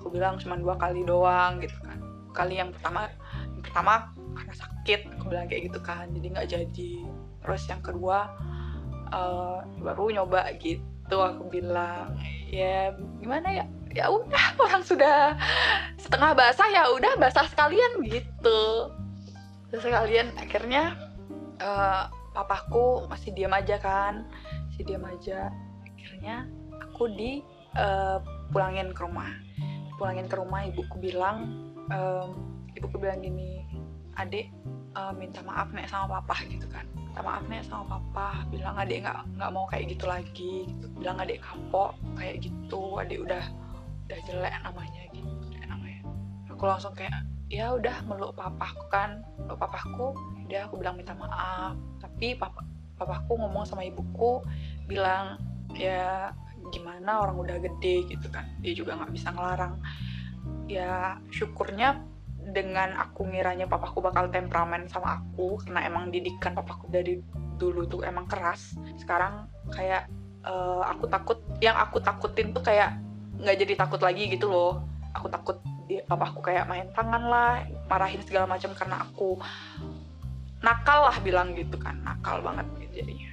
Aku 0.00 0.06
bilang 0.08 0.40
cuma 0.40 0.56
dua 0.56 0.80
kali 0.80 1.04
doang 1.04 1.60
gitu 1.60 1.76
kan. 1.84 2.00
Kali 2.32 2.56
yang 2.56 2.72
pertama 2.72 3.12
yang 3.52 3.60
pertama 3.60 3.92
karena 4.32 4.54
sakit 4.56 5.00
aku 5.12 5.24
bilang 5.28 5.44
kayak 5.52 5.68
gitu 5.68 5.80
kan. 5.84 6.08
Jadi 6.08 6.26
nggak 6.32 6.48
jadi. 6.48 6.92
Terus 7.44 7.62
yang 7.68 7.82
kedua 7.84 8.32
uh, 9.12 9.60
baru 9.84 10.08
nyoba 10.08 10.56
gitu 10.56 11.16
aku 11.20 11.52
bilang. 11.52 12.16
Ya 12.48 12.96
gimana 13.20 13.48
ya? 13.52 13.64
Ya 13.92 14.08
udah 14.08 14.56
orang 14.64 14.80
sudah 14.80 15.36
setengah 16.00 16.32
basah 16.32 16.68
ya 16.72 16.88
udah 16.96 17.12
basah 17.20 17.44
sekalian 17.44 18.00
gitu. 18.08 18.88
Terus 19.68 19.84
sekalian 19.84 20.32
akhirnya 20.36 20.96
uh, 21.60 22.08
papaku 22.32 23.06
masih 23.08 23.30
diam 23.36 23.52
aja 23.52 23.76
kan 23.78 24.24
masih 24.72 24.84
diam 24.88 25.04
aja. 25.04 25.52
Akhirnya 25.84 26.48
aku 26.80 27.12
di 27.12 27.44
uh, 27.76 28.18
pulangin 28.50 28.90
ke 28.96 29.04
rumah. 29.04 29.30
Pulangin 30.00 30.26
ke 30.26 30.34
rumah 30.40 30.64
ibuku 30.66 30.96
bilang 30.98 31.70
um, 31.92 32.34
ibuku 32.74 32.96
bilang 32.98 33.20
gini 33.20 33.62
adik 34.16 34.48
uh, 34.96 35.12
minta 35.12 35.44
maaf 35.44 35.70
nek 35.76 35.86
sama 35.92 36.20
papa 36.20 36.40
gitu 36.48 36.64
kan. 36.72 36.88
Minta 36.96 37.20
maaf 37.20 37.44
nek 37.46 37.62
sama 37.68 38.00
papa. 38.00 38.48
Bilang 38.48 38.74
adik 38.80 39.04
nggak 39.04 39.18
nggak 39.36 39.50
mau 39.52 39.68
kayak 39.68 39.92
gitu 39.92 40.04
lagi. 40.08 40.54
Gitu. 40.66 40.86
bilang 40.96 41.20
adik 41.20 41.44
kapok 41.44 41.92
kayak 42.16 42.42
gitu. 42.42 42.98
Adik 42.98 43.22
udah 43.28 43.44
udah 44.08 44.18
jelek 44.24 44.54
namanya 44.64 45.02
gitu 45.12 45.56
namanya. 45.68 46.00
Aku 46.48 46.64
langsung 46.64 46.96
kayak 46.96 47.12
ya 47.52 47.76
udah 47.76 48.00
meluk 48.08 48.32
papaku 48.34 48.84
kan 48.88 49.20
meluk 49.36 49.60
papaku. 49.60 50.16
Udah 50.48 50.64
aku 50.64 50.80
bilang 50.80 50.96
minta 50.96 51.12
maaf 51.12 51.76
tapi 52.22 52.38
papa 52.38 52.62
papaku 53.02 53.34
ngomong 53.34 53.66
sama 53.66 53.82
ibuku 53.82 54.46
bilang 54.86 55.42
ya 55.74 56.30
gimana 56.70 57.18
orang 57.18 57.34
udah 57.34 57.58
gede 57.58 58.06
gitu 58.06 58.30
kan. 58.30 58.46
Dia 58.62 58.78
juga 58.78 58.94
nggak 58.94 59.10
bisa 59.10 59.34
ngelarang. 59.34 59.82
Ya 60.70 61.18
syukurnya 61.34 61.98
dengan 62.54 62.94
aku 62.94 63.26
ngiranya 63.26 63.66
papaku 63.66 63.98
bakal 64.06 64.30
temperamen 64.30 64.86
sama 64.86 65.18
aku 65.18 65.58
karena 65.66 65.82
emang 65.82 66.14
didikan 66.14 66.54
papaku 66.54 66.86
dari 66.94 67.18
dulu 67.58 67.90
tuh 67.90 68.06
emang 68.06 68.30
keras. 68.30 68.78
Sekarang 68.94 69.50
kayak 69.74 70.06
uh, 70.46 70.86
aku 70.86 71.10
takut 71.10 71.42
yang 71.58 71.74
aku 71.74 71.98
takutin 71.98 72.54
tuh 72.54 72.62
kayak 72.62 73.02
nggak 73.42 73.66
jadi 73.66 73.74
takut 73.74 73.98
lagi 73.98 74.30
gitu 74.30 74.46
loh. 74.46 74.78
Aku 75.18 75.26
takut 75.26 75.58
dia 75.90 76.06
papaku 76.06 76.38
kayak 76.38 76.70
main 76.70 76.86
tangan 76.94 77.26
lah 77.26 77.66
marahin 77.90 78.22
segala 78.22 78.46
macam 78.46 78.70
karena 78.78 79.02
aku 79.02 79.42
nakal 80.62 81.10
lah 81.10 81.18
bilang 81.20 81.52
gitu 81.58 81.74
kan 81.76 81.98
nakal 82.06 82.38
banget 82.40 82.66
gitu 82.78 83.02
jadinya. 83.02 83.30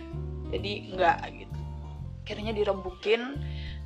Jadi 0.49 0.71
nggak 0.97 1.17
gitu. 1.37 1.59
Akhirnya 2.25 2.51
dirembukin 2.53 3.21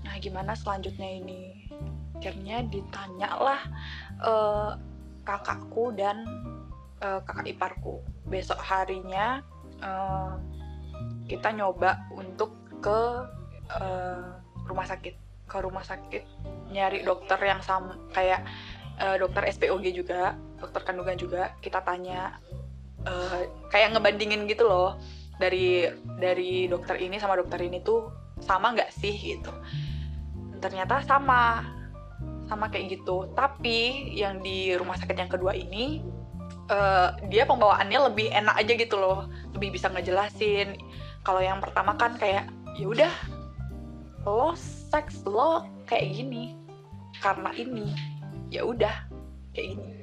nah 0.03 0.15
gimana 0.19 0.55
selanjutnya 0.55 1.19
ini? 1.19 1.71
Akhirnya 2.19 2.63
ditanya 2.63 3.29
lah 3.35 3.61
uh, 4.23 4.71
kakakku 5.27 5.91
dan 5.95 6.23
uh, 7.03 7.19
kakak 7.27 7.51
iparku. 7.51 7.99
Besok 8.31 8.59
harinya 8.63 9.43
uh, 9.83 10.39
kita 11.27 11.51
nyoba 11.51 11.99
untuk 12.15 12.55
ke 12.79 12.99
uh, 13.75 14.39
rumah 14.67 14.87
sakit. 14.87 15.19
Ke 15.43 15.59
rumah 15.59 15.83
sakit 15.83 16.23
nyari 16.71 17.03
dokter 17.03 17.35
yang 17.43 17.59
sama 17.59 17.99
kayak 18.15 18.47
uh, 19.03 19.19
dokter 19.19 19.43
SPOG 19.51 19.91
juga 19.91 20.39
dokter 20.55 20.81
kandungan 20.87 21.19
juga. 21.19 21.51
Kita 21.59 21.83
tanya 21.83 22.39
uh, 23.07 23.39
kayak 23.69 23.95
ngebandingin 23.95 24.45
gitu 24.49 24.67
loh. 24.67 24.99
Dari 25.41 25.89
dari 26.21 26.69
dokter 26.69 27.01
ini 27.01 27.17
sama 27.17 27.35
dokter 27.35 27.57
ini 27.59 27.81
tuh 27.81 28.09
sama 28.43 28.71
nggak 28.75 28.91
sih 28.93 29.13
gitu. 29.13 29.51
Ternyata 30.61 31.03
sama 31.03 31.65
sama 32.47 32.69
kayak 32.69 32.99
gitu. 32.99 33.27
Tapi 33.33 34.11
yang 34.13 34.39
di 34.43 34.77
rumah 34.77 34.95
sakit 34.99 35.17
yang 35.17 35.31
kedua 35.31 35.57
ini 35.57 36.03
uh, 36.69 37.17
dia 37.27 37.49
pembawaannya 37.49 37.99
lebih 38.13 38.29
enak 38.31 38.55
aja 38.61 38.73
gitu 38.77 38.95
loh. 38.99 39.27
Lebih 39.57 39.75
bisa 39.75 39.89
ngejelasin. 39.89 40.77
Kalau 41.23 41.39
yang 41.39 41.63
pertama 41.63 41.95
kan 41.95 42.19
kayak 42.19 42.51
ya 42.75 42.85
udah 42.89 43.13
lo 44.23 44.53
seks 44.55 45.25
lo 45.27 45.65
kayak 45.89 46.13
gini. 46.13 46.55
Karena 47.19 47.55
ini 47.55 47.95
ya 48.53 48.67
udah 48.67 48.93
kayak 49.55 49.73
gini 49.73 50.02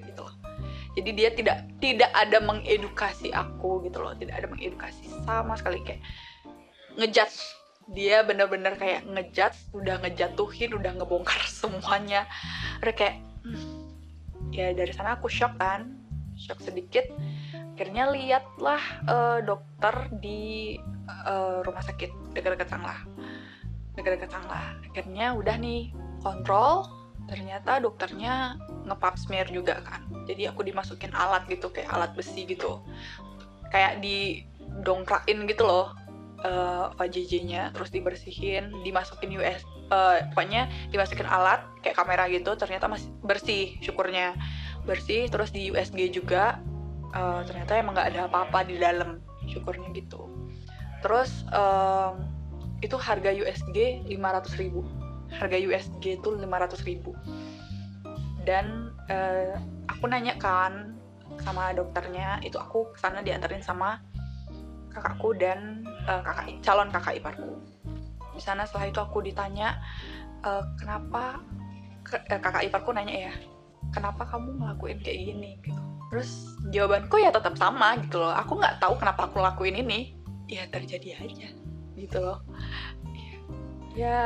jadi 1.00 1.10
dia 1.16 1.30
tidak 1.32 1.58
tidak 1.80 2.10
ada 2.12 2.38
mengedukasi 2.44 3.32
aku 3.32 3.80
gitu 3.88 4.04
loh. 4.04 4.12
Tidak 4.12 4.36
ada 4.36 4.46
mengedukasi 4.46 5.08
sama 5.24 5.56
sekali. 5.56 5.80
Kayak 5.80 6.04
ngejudge. 7.00 7.40
Dia 7.90 8.22
bener-bener 8.22 8.78
kayak 8.78 9.02
ngejat 9.08 9.56
udah 9.74 9.98
ngejatuhin 10.04 10.76
udah 10.76 10.92
ngebongkar 11.00 11.40
semuanya. 11.64 12.28
Udah 12.84 12.94
kayak 12.94 13.18
hmm, 13.48 13.88
ya 14.52 14.76
dari 14.76 14.92
sana 14.92 15.16
aku 15.16 15.32
shock 15.32 15.56
kan. 15.56 15.96
Shock 16.36 16.60
sedikit. 16.60 17.08
Akhirnya 17.74 18.12
lihatlah 18.12 18.82
uh, 19.08 19.38
dokter 19.40 20.12
di 20.20 20.76
uh, 21.24 21.64
rumah 21.64 21.80
sakit 21.80 22.36
dekat-dekat 22.36 22.68
Sanglah 22.68 23.00
dekat-dekat 23.96 24.30
Sanglah 24.30 24.76
akhirnya 24.86 25.34
udah 25.34 25.56
nih 25.58 25.90
kontrol 26.22 26.99
ternyata 27.30 27.78
dokternya 27.78 28.58
ngepap 28.90 29.14
smear 29.14 29.46
juga 29.46 29.78
kan. 29.86 30.02
Jadi 30.26 30.50
aku 30.50 30.66
dimasukin 30.66 31.14
alat 31.14 31.46
gitu 31.46 31.70
kayak 31.70 31.86
alat 31.94 32.10
besi 32.18 32.42
gitu. 32.50 32.82
Kayak 33.70 34.02
di 34.02 34.42
dongkrakin 34.82 35.46
gitu 35.46 35.62
loh 35.62 35.94
uh, 36.42 36.90
eh, 36.90 36.98
VJJ-nya 36.98 37.70
terus 37.70 37.94
dibersihin 37.94 38.74
dimasukin 38.82 39.30
US 39.38 39.62
uh, 39.94 40.18
eh, 40.18 40.26
pokoknya 40.34 40.66
dimasukin 40.90 41.26
alat 41.26 41.62
kayak 41.86 41.98
kamera 41.98 42.26
gitu 42.26 42.58
ternyata 42.58 42.90
masih 42.90 43.08
bersih 43.22 43.78
syukurnya. 43.78 44.34
Bersih 44.82 45.30
terus 45.30 45.54
di 45.54 45.70
USG 45.70 46.10
juga 46.10 46.58
uh, 47.14 47.46
ternyata 47.46 47.78
emang 47.78 47.94
nggak 47.94 48.08
ada 48.10 48.20
apa-apa 48.26 48.66
di 48.66 48.74
dalam 48.82 49.22
syukurnya 49.46 49.94
gitu. 49.94 50.26
Terus 51.00 51.46
um, 51.54 52.26
itu 52.80 52.96
harga 52.96 53.30
USG 53.32 54.08
500 54.08 54.60
ribu 54.60 54.84
harga 55.34 55.56
USG 55.56 56.22
itu 56.22 56.28
500 56.34 56.88
ribu. 56.88 57.14
Dan 58.42 58.90
uh, 59.10 59.54
aku 59.86 60.10
nanya 60.10 60.34
kan 60.40 60.96
sama 61.40 61.72
dokternya 61.72 62.42
itu 62.44 62.60
aku 62.60 62.92
ke 62.92 62.98
sana 63.00 63.24
diantarin 63.24 63.64
sama 63.64 64.02
kakakku 64.90 65.32
dan 65.38 65.86
uh, 66.08 66.20
kakak 66.24 66.46
calon 66.64 66.88
kakak 66.90 67.22
iparku. 67.22 67.60
Di 68.34 68.42
sana 68.42 68.66
setelah 68.66 68.90
itu 68.90 69.00
aku 69.00 69.22
ditanya 69.22 69.78
uh, 70.42 70.64
kenapa 70.80 71.40
ke, 72.02 72.16
uh, 72.18 72.40
kakak 72.40 72.66
iparku 72.66 72.90
nanya 72.90 73.30
ya 73.30 73.34
kenapa 73.94 74.28
kamu 74.28 74.60
ngelakuin 74.60 74.98
kayak 75.02 75.18
gini? 75.18 75.50
Gitu. 75.64 75.82
Terus 76.10 76.30
jawabanku 76.74 77.16
ya 77.22 77.30
tetap 77.30 77.54
sama 77.56 77.98
gitu 78.02 78.18
loh. 78.18 78.34
Aku 78.34 78.58
nggak 78.58 78.82
tahu 78.82 78.98
kenapa 78.98 79.30
aku 79.30 79.38
lakuin 79.38 79.78
ini. 79.78 80.14
Ya 80.50 80.66
terjadi 80.66 81.22
aja 81.22 81.48
gitu 81.94 82.18
loh. 82.18 82.42
Ya, 83.14 83.36
ya 83.94 84.16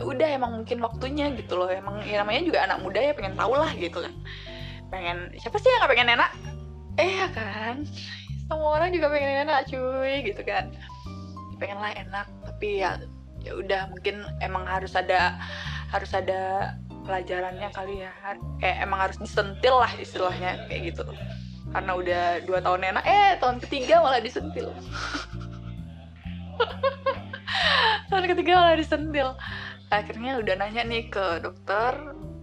udah 0.00 0.28
emang 0.32 0.62
mungkin 0.62 0.80
waktunya 0.80 1.28
gitu 1.36 1.60
loh. 1.60 1.68
Emang 1.68 2.00
ya 2.08 2.24
namanya 2.24 2.42
juga 2.48 2.64
anak 2.64 2.80
muda 2.80 3.00
ya 3.00 3.12
pengen 3.12 3.36
tahu 3.36 3.52
lah 3.52 3.68
gitu 3.76 4.00
kan. 4.00 4.14
Pengen 4.88 5.32
siapa 5.36 5.56
sih 5.60 5.68
yang 5.68 5.84
gak 5.84 5.92
pengen 5.92 6.08
enak? 6.16 6.30
Eh 6.96 7.10
ya 7.20 7.28
kan? 7.32 7.84
Semua 8.48 8.80
orang 8.80 8.92
juga 8.96 9.12
pengen 9.12 9.48
enak 9.48 9.68
cuy 9.68 10.24
gitu 10.24 10.40
kan. 10.44 10.72
Pengen 11.60 11.78
lah 11.80 11.92
enak 11.92 12.26
tapi 12.48 12.80
ya 12.80 12.96
ya 13.42 13.58
udah 13.58 13.90
mungkin 13.90 14.22
emang 14.38 14.64
harus 14.64 14.94
ada 14.94 15.36
harus 15.90 16.14
ada 16.16 16.72
pelajarannya 17.04 17.68
kali 17.76 18.08
ya. 18.08 18.12
Kayak 18.60 18.76
emang 18.80 18.98
harus 19.08 19.18
disentil 19.20 19.76
lah 19.76 19.92
istilahnya 20.00 20.64
kayak 20.72 20.96
gitu. 20.96 21.04
Karena 21.72 21.92
udah 21.96 22.24
dua 22.44 22.60
tahun 22.60 22.96
enak 22.96 23.04
eh 23.04 23.30
tahun 23.40 23.60
ketiga 23.60 24.00
malah 24.00 24.20
disentil. 24.24 24.72
Tahun 28.12 28.28
ketiga 28.28 28.60
malah 28.60 28.76
disentil 28.76 29.32
akhirnya 29.92 30.40
udah 30.40 30.54
nanya 30.56 30.82
nih 30.88 31.12
ke 31.12 31.44
dokter. 31.44 31.92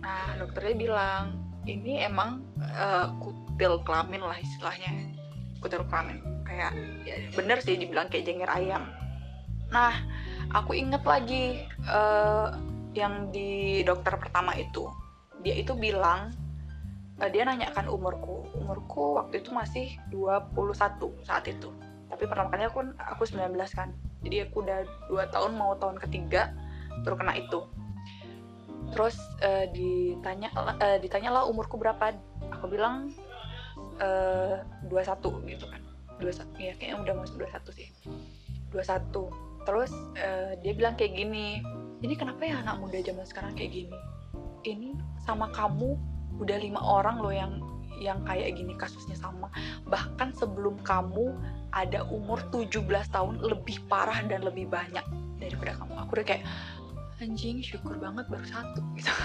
Nah 0.06 0.38
dokternya 0.38 0.76
bilang 0.78 1.24
ini 1.66 2.06
emang 2.06 2.46
uh, 2.62 3.10
kutil 3.18 3.82
kelamin 3.82 4.22
lah 4.22 4.38
istilahnya. 4.38 5.10
Kutil 5.58 5.82
kelamin. 5.90 6.22
Kayak 6.46 6.78
ya 7.04 7.18
bener 7.34 7.58
sih 7.66 7.76
dibilang 7.76 8.08
kayak 8.14 8.30
jengger 8.30 8.54
ayam. 8.54 8.86
Nah 9.74 9.98
aku 10.54 10.78
inget 10.78 11.02
lagi 11.02 11.66
uh, 11.90 12.54
yang 12.94 13.34
di 13.34 13.82
dokter 13.82 14.14
pertama 14.22 14.54
itu. 14.54 14.86
Dia 15.42 15.58
itu 15.58 15.74
bilang 15.74 16.30
uh, 17.18 17.30
dia 17.34 17.50
nanyakan 17.50 17.90
umurku. 17.90 18.46
Umurku 18.62 19.18
waktu 19.18 19.42
itu 19.42 19.50
masih 19.50 19.98
21 20.14 20.54
saat 21.26 21.50
itu. 21.50 21.74
Tapi 22.14 22.24
pertama 22.30 22.54
kali 22.54 22.70
aku 22.70 22.94
aku 23.02 23.26
19 23.26 23.58
kan. 23.74 23.90
Jadi 24.22 24.46
aku 24.46 24.62
udah 24.62 24.84
dua 25.08 25.24
tahun 25.32 25.56
mau 25.56 25.74
tahun 25.80 25.96
ketiga 25.98 26.52
baru 27.06 27.16
kena 27.20 27.34
itu. 27.38 27.60
Terus 28.94 29.18
uh, 29.46 29.66
ditanya 29.70 30.50
uh, 30.56 30.98
ditanya 30.98 31.30
lah 31.30 31.44
umurku 31.46 31.78
berapa. 31.78 32.16
Aku 32.60 32.66
bilang 32.72 33.14
uh, 34.02 34.62
21 34.90 35.22
gitu 35.50 35.66
kan. 35.70 35.82
21 36.20 36.52
ya 36.60 36.74
kayaknya 36.76 36.98
udah 37.00 37.14
masuk 37.24 37.48
21 37.48 37.80
sih. 37.80 37.90
21 38.74 39.50
terus 39.68 39.92
uh, 40.18 40.56
dia 40.64 40.74
bilang 40.74 40.96
kayak 40.96 41.20
gini 41.20 41.62
ini 42.00 42.16
kenapa 42.16 42.48
ya 42.48 42.64
anak 42.64 42.80
muda 42.80 42.98
zaman 43.04 43.28
sekarang 43.28 43.54
kayak 43.60 43.76
gini? 43.76 43.98
Ini 44.64 44.96
sama 45.24 45.52
kamu 45.52 46.00
udah 46.40 46.58
lima 46.60 46.80
orang 46.80 47.20
loh 47.20 47.34
yang 47.36 47.60
yang 48.00 48.24
kayak 48.24 48.56
gini 48.56 48.72
kasusnya 48.80 49.20
sama. 49.20 49.52
Bahkan 49.92 50.32
sebelum 50.40 50.80
kamu 50.88 51.36
ada 51.76 52.08
umur 52.08 52.40
17 52.56 52.88
tahun 53.12 53.44
lebih 53.44 53.84
parah 53.92 54.24
dan 54.24 54.48
lebih 54.48 54.72
banyak 54.72 55.04
daripada 55.44 55.76
kamu. 55.76 55.94
Aku 56.08 56.12
udah 56.16 56.26
kayak 56.26 56.44
anjing 57.20 57.60
syukur 57.60 58.00
banget 58.00 58.26
baru 58.32 58.46
satu 58.48 58.82
gitu. 58.96 59.12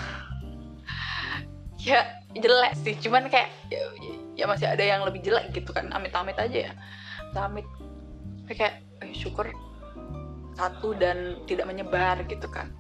Ya 1.85 2.17
jelek 2.33 2.73
sih 2.81 2.97
cuman 2.97 3.29
kayak 3.29 3.53
ya, 3.69 3.85
ya 4.41 4.45
masih 4.49 4.73
ada 4.73 4.81
yang 4.81 5.05
lebih 5.05 5.21
jelek 5.21 5.53
gitu 5.53 5.69
kan 5.69 5.93
amit-amit 5.93 6.33
aja 6.41 6.71
ya. 6.71 6.73
Amit 7.37 7.69
kayak 8.49 8.81
eh, 9.05 9.13
syukur 9.13 9.53
satu 10.57 10.97
dan 10.97 11.45
tidak 11.45 11.69
menyebar 11.69 12.25
gitu 12.25 12.49
kan. 12.49 12.73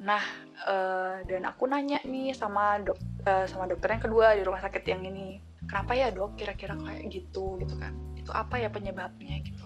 Nah 0.00 0.24
uh, 0.64 1.20
dan 1.28 1.44
aku 1.44 1.68
nanya 1.68 2.00
nih 2.08 2.32
sama 2.32 2.80
dok 2.80 2.96
uh, 3.28 3.44
sama 3.44 3.68
dokter 3.68 3.92
yang 3.92 4.02
kedua 4.08 4.32
di 4.32 4.42
rumah 4.46 4.64
sakit 4.64 4.88
yang 4.88 5.04
ini 5.04 5.36
kenapa 5.68 5.92
ya 5.92 6.08
dok 6.08 6.40
kira-kira 6.40 6.80
kayak 6.80 7.12
gitu? 7.12 7.60
Gitu 7.60 7.76
kan. 7.76 7.92
Itu 8.16 8.32
apa 8.32 8.56
ya 8.56 8.72
penyebabnya? 8.72 9.36
Gitu. 9.44 9.64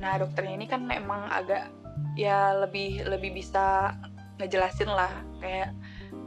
Nah 0.00 0.16
dokternya 0.16 0.56
ini 0.56 0.64
kan 0.64 0.88
emang 0.88 1.28
agak 1.28 1.68
ya 2.16 2.56
lebih 2.64 3.04
lebih 3.04 3.36
bisa 3.44 3.92
ngejelasin 4.36 4.90
lah 4.90 5.12
kayak 5.40 5.72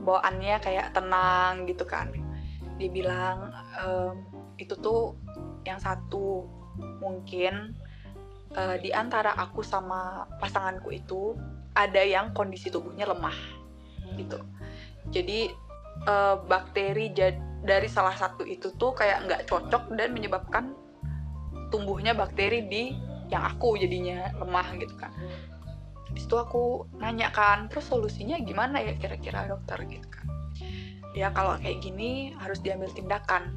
bawaannya 0.05 0.55
kayak 0.61 0.93
tenang 0.95 1.65
gitu 1.69 1.85
kan. 1.85 2.09
Dia 2.79 2.89
bilang 2.89 3.53
ehm, 3.79 4.25
itu 4.59 4.73
tuh 4.79 5.15
yang 5.67 5.79
satu 5.79 6.47
mungkin 7.03 7.75
uh, 8.55 8.79
di 8.79 8.95
antara 8.95 9.35
aku 9.35 9.59
sama 9.59 10.23
pasanganku 10.39 10.95
itu 10.95 11.35
ada 11.75 11.99
yang 11.99 12.31
kondisi 12.31 12.71
tubuhnya 12.71 13.07
lemah 13.07 13.35
gitu. 14.15 14.39
Jadi 15.11 15.51
uh, 16.07 16.39
bakteri 16.47 17.11
dari 17.63 17.87
salah 17.91 18.15
satu 18.15 18.47
itu 18.47 18.71
tuh 18.79 18.95
kayak 18.95 19.27
nggak 19.27 19.41
cocok 19.51 19.95
dan 19.99 20.15
menyebabkan 20.15 20.71
tumbuhnya 21.69 22.15
bakteri 22.15 22.65
di 22.65 22.83
yang 23.29 23.45
aku 23.45 23.77
jadinya 23.77 24.33
lemah 24.41 24.67
gitu 24.81 24.95
kan 24.97 25.13
Habis 26.09 26.25
itu 26.25 26.35
aku 26.35 26.63
nanya 26.97 27.29
kan 27.29 27.69
terus 27.69 27.87
solusinya 27.87 28.41
gimana 28.41 28.81
ya 28.81 28.97
kira-kira 28.97 29.45
dokter? 29.45 29.77
Gitu 29.85 30.07
kan. 30.09 30.25
Ya 31.13 31.29
kalau 31.33 31.57
kayak 31.61 31.85
gini 31.85 32.33
harus 32.37 32.59
diambil 32.61 32.89
tindakan. 32.91 33.53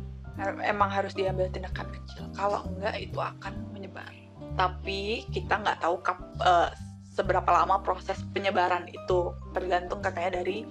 Emang 0.64 0.88
harus 0.88 1.12
diambil 1.12 1.48
tindakan 1.52 1.88
kecil. 1.92 2.28
Kalau 2.36 2.64
enggak 2.68 2.96
itu 3.00 3.18
akan 3.20 3.72
menyebar. 3.72 4.08
Tapi 4.56 5.24
kita 5.32 5.60
nggak 5.60 5.80
tahu 5.80 6.00
kap, 6.04 6.20
uh, 6.44 6.72
seberapa 7.12 7.48
lama 7.48 7.80
proses 7.84 8.16
penyebaran 8.32 8.88
itu 8.88 9.36
tergantung 9.52 10.00
katanya 10.00 10.40
dari 10.40 10.64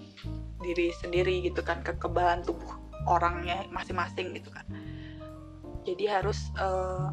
diri 0.61 0.93
sendiri 1.01 1.45
gitu 1.45 1.61
kan 1.65 1.81
kekebalan 1.81 2.45
tubuh 2.45 2.77
orangnya 3.09 3.65
masing-masing 3.73 4.33
gitu 4.37 4.49
kan. 4.53 4.65
Jadi 5.85 6.05
harus 6.05 6.49
uh, 6.61 7.09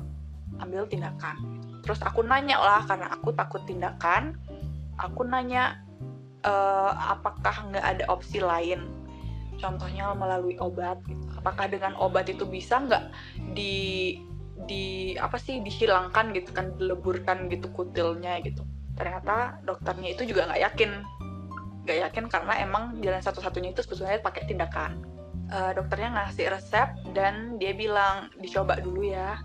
ambil 0.61 0.89
tindakan. 0.89 1.37
Terus 1.85 2.01
aku 2.05 2.25
nanya 2.25 2.61
lah 2.61 2.85
karena 2.85 3.09
aku 3.13 3.33
takut 3.33 3.65
tindakan 3.65 4.37
aku 4.99 5.25
nanya 5.25 5.79
uh, 6.45 6.93
apakah 7.19 7.71
nggak 7.73 7.87
ada 7.87 8.05
opsi 8.11 8.43
lain? 8.43 8.91
Contohnya 9.59 10.15
melalui 10.15 10.55
obat 10.63 11.03
gitu. 11.07 11.23
Apakah 11.35 11.67
dengan 11.67 11.95
obat 11.99 12.31
itu 12.31 12.47
bisa 12.47 12.79
nggak 12.79 13.11
di 13.55 14.19
di 14.67 15.15
apa 15.19 15.39
sih 15.39 15.63
dihilangkan 15.63 16.35
gitu 16.35 16.51
kan 16.51 16.75
dileburkan 16.79 17.51
gitu 17.51 17.71
kutilnya 17.75 18.39
gitu. 18.43 18.63
Ternyata 18.95 19.63
dokternya 19.67 20.15
itu 20.15 20.31
juga 20.31 20.51
nggak 20.51 20.63
yakin. 20.63 20.91
Nggak 21.87 21.99
yakin 22.11 22.25
karena 22.31 22.55
emang 22.63 22.85
jalan 23.03 23.23
satu-satunya 23.23 23.75
itu 23.75 23.83
sebetulnya 23.83 24.23
pakai 24.23 24.47
tindakan. 24.47 25.03
Uh, 25.49 25.73
dokternya 25.73 26.13
ngasih 26.13 26.53
resep 26.53 26.93
dan 27.17 27.57
dia 27.57 27.73
bilang 27.73 28.31
dicoba 28.39 28.79
dulu 28.79 29.07
ya. 29.07 29.41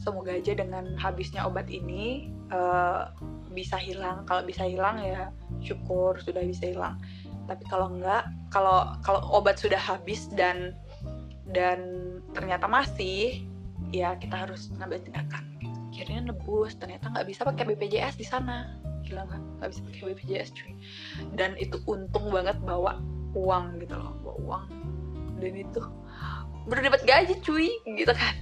Semoga 0.00 0.32
aja 0.32 0.56
dengan 0.56 0.96
habisnya 0.96 1.44
obat 1.44 1.68
ini 1.68 2.32
uh, 2.48 3.12
bisa 3.50 3.76
hilang. 3.76 4.22
Kalau 4.24 4.46
bisa 4.46 4.64
hilang 4.64 5.02
ya 5.02 5.34
syukur 5.60 6.18
sudah 6.22 6.42
bisa 6.46 6.70
hilang. 6.70 6.96
Tapi 7.50 7.66
kalau 7.66 7.90
enggak 7.90 8.30
kalau 8.54 8.94
kalau 9.02 9.20
obat 9.34 9.58
sudah 9.58 9.78
habis 9.78 10.30
dan 10.38 10.74
dan 11.50 11.80
ternyata 12.30 12.70
masih 12.70 13.42
ya 13.90 14.14
kita 14.16 14.46
harus 14.46 14.70
ngambil 14.78 15.02
tindakan. 15.02 15.44
Akhirnya 15.90 16.30
nebus 16.30 16.78
ternyata 16.78 17.10
nggak 17.10 17.26
bisa 17.26 17.42
pakai 17.42 17.64
BPJS 17.74 18.14
di 18.16 18.26
sana. 18.26 18.78
Gila 19.02 19.26
nggak 19.26 19.42
nggak 19.60 19.68
bisa 19.74 19.80
pakai 19.90 20.02
BPJS 20.14 20.48
cuy. 20.54 20.72
Dan 21.34 21.58
itu 21.58 21.82
untung 21.90 22.30
banget 22.30 22.56
bawa 22.62 23.02
uang 23.34 23.82
gitu 23.82 23.98
loh 23.98 24.14
bawa 24.22 24.36
uang. 24.46 24.64
Dan 25.42 25.52
itu 25.58 25.82
baru 26.70 26.86
dapat 26.86 27.02
gaji 27.02 27.34
cuy 27.42 27.68
gitu 27.98 28.12
kan. 28.14 28.34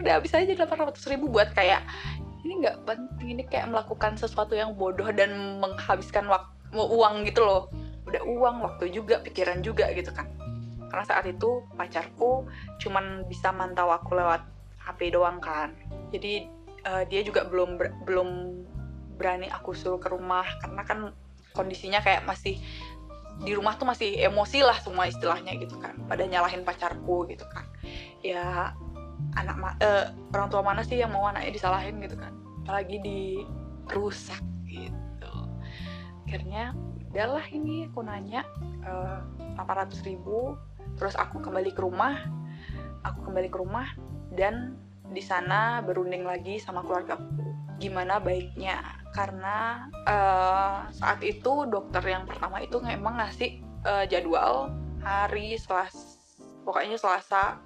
Udah 0.00 0.16
habis 0.16 0.32
aja 0.32 0.48
800 0.48 0.96
ribu 1.12 1.28
buat 1.28 1.52
kayak 1.52 1.84
ini 2.44 2.64
nggak 2.64 2.88
penting 2.88 3.28
ini 3.36 3.42
kayak 3.44 3.68
melakukan 3.68 4.16
sesuatu 4.16 4.56
yang 4.56 4.72
bodoh 4.72 5.08
dan 5.12 5.60
menghabiskan 5.60 6.24
waktu 6.26 6.48
uang 6.72 7.26
gitu 7.28 7.44
loh. 7.44 7.68
Udah 8.08 8.22
uang 8.24 8.56
waktu 8.64 8.90
juga 8.90 9.20
pikiran 9.20 9.60
juga 9.60 9.90
gitu 9.92 10.10
kan. 10.10 10.26
Karena 10.90 11.04
saat 11.06 11.24
itu 11.28 11.62
pacarku 11.78 12.48
cuman 12.82 13.28
bisa 13.30 13.54
mantau 13.54 13.92
aku 13.92 14.16
lewat 14.16 14.42
HP 14.82 15.14
doang 15.14 15.38
kan. 15.38 15.76
Jadi 16.10 16.48
uh, 16.88 17.04
dia 17.06 17.20
juga 17.22 17.46
belum 17.46 17.78
ber 17.78 17.94
belum 18.08 18.28
berani 19.20 19.52
aku 19.52 19.76
suruh 19.76 20.00
ke 20.00 20.08
rumah 20.08 20.48
karena 20.64 20.82
kan 20.82 20.98
kondisinya 21.52 22.00
kayak 22.00 22.24
masih 22.24 22.56
di 23.40 23.52
rumah 23.56 23.76
tuh 23.76 23.88
masih 23.88 24.20
emosi 24.20 24.60
lah 24.64 24.76
semua 24.80 25.06
istilahnya 25.06 25.54
gitu 25.60 25.76
kan. 25.78 25.94
Pada 26.08 26.24
nyalahin 26.24 26.64
pacarku 26.64 27.28
gitu 27.28 27.44
kan. 27.52 27.68
Ya 28.24 28.74
anak 29.38 29.56
ma 29.56 29.70
uh, 29.78 30.10
orang 30.34 30.48
tua 30.50 30.62
mana 30.62 30.82
sih 30.82 30.98
yang 30.98 31.14
mau 31.14 31.26
anaknya 31.28 31.54
disalahin 31.54 32.00
gitu 32.02 32.16
kan? 32.18 32.32
Apalagi 32.64 32.96
dirusak 33.02 34.42
gitu. 34.66 35.34
Akhirnya 36.26 36.76
udahlah 37.10 37.42
ini 37.50 37.90
aku 37.90 38.06
nanya 38.06 38.46
uh, 38.86 39.18
eh, 39.42 39.58
800 39.58 40.06
ribu 40.06 40.54
terus 40.94 41.18
aku 41.18 41.42
kembali 41.42 41.74
ke 41.74 41.82
rumah 41.82 42.22
aku 43.02 43.30
kembali 43.30 43.48
ke 43.50 43.58
rumah 43.58 43.88
dan 44.34 44.78
di 45.10 45.18
sana 45.18 45.82
berunding 45.82 46.22
lagi 46.22 46.62
sama 46.62 46.86
keluarga 46.86 47.18
gimana 47.80 48.20
baiknya? 48.20 48.78
Karena 49.10 49.90
uh, 50.06 50.86
saat 50.94 51.18
itu 51.26 51.66
dokter 51.66 52.04
yang 52.06 52.28
pertama 52.30 52.62
itu 52.62 52.78
memang 52.78 53.18
ngasih 53.18 53.58
uh, 53.82 54.04
jadwal 54.06 54.70
hari 55.02 55.58
Selasa 55.58 56.20
pokoknya 56.62 56.94
Selasa 57.00 57.58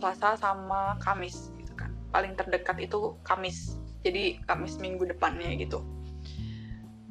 Selasa 0.00 0.32
sama 0.40 0.96
Kamis 1.04 1.52
gitu 1.60 1.76
kan. 1.76 1.92
Paling 2.08 2.32
terdekat 2.32 2.80
itu 2.80 3.20
Kamis. 3.20 3.76
Jadi 4.00 4.40
Kamis 4.48 4.80
minggu 4.80 5.04
depannya 5.04 5.52
gitu. 5.60 5.84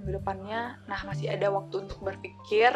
Minggu 0.01 0.17
depannya 0.17 0.81
nah 0.89 0.97
masih 1.05 1.29
ada 1.29 1.53
waktu 1.53 1.85
untuk 1.85 2.01
berpikir 2.01 2.73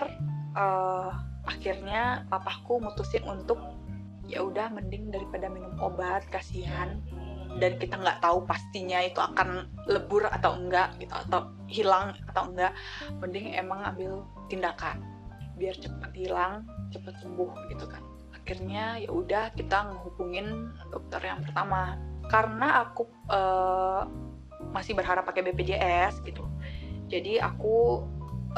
uh, 0.54 1.10
akhirnya 1.50 2.30
papaku 2.30 2.78
mutusin 2.78 3.26
untuk 3.26 3.58
ya 4.30 4.46
udah 4.46 4.70
mending 4.70 5.10
daripada 5.10 5.50
minum 5.50 5.74
obat 5.82 6.30
kasihan. 6.30 7.02
Dan 7.58 7.82
kita 7.82 7.98
nggak 7.98 8.22
tahu 8.22 8.46
pastinya 8.46 9.02
itu 9.02 9.18
akan 9.18 9.66
lebur 9.90 10.30
atau 10.30 10.58
enggak 10.58 10.94
gitu 11.02 11.14
atau 11.14 11.50
hilang 11.66 12.14
atau 12.30 12.54
enggak. 12.54 12.78
Mending 13.18 13.58
emang 13.58 13.82
ambil 13.82 14.22
tindakan 14.46 15.02
biar 15.58 15.78
cepat 15.78 16.12
hilang 16.18 16.66
cepat 16.90 17.14
sembuh 17.22 17.70
gitu 17.70 17.86
kan 17.86 18.02
akhirnya 18.44 19.00
ya 19.00 19.10
udah 19.10 19.56
kita 19.56 19.88
ngehubungin 19.88 20.76
dokter 20.92 21.24
yang 21.24 21.40
pertama. 21.48 21.96
Karena 22.28 22.84
aku 22.84 23.08
uh, 23.32 24.04
masih 24.76 24.96
berharap 24.96 25.24
pakai 25.24 25.48
BPJS 25.48 26.20
gitu. 26.28 26.44
Jadi 27.08 27.40
aku 27.40 28.04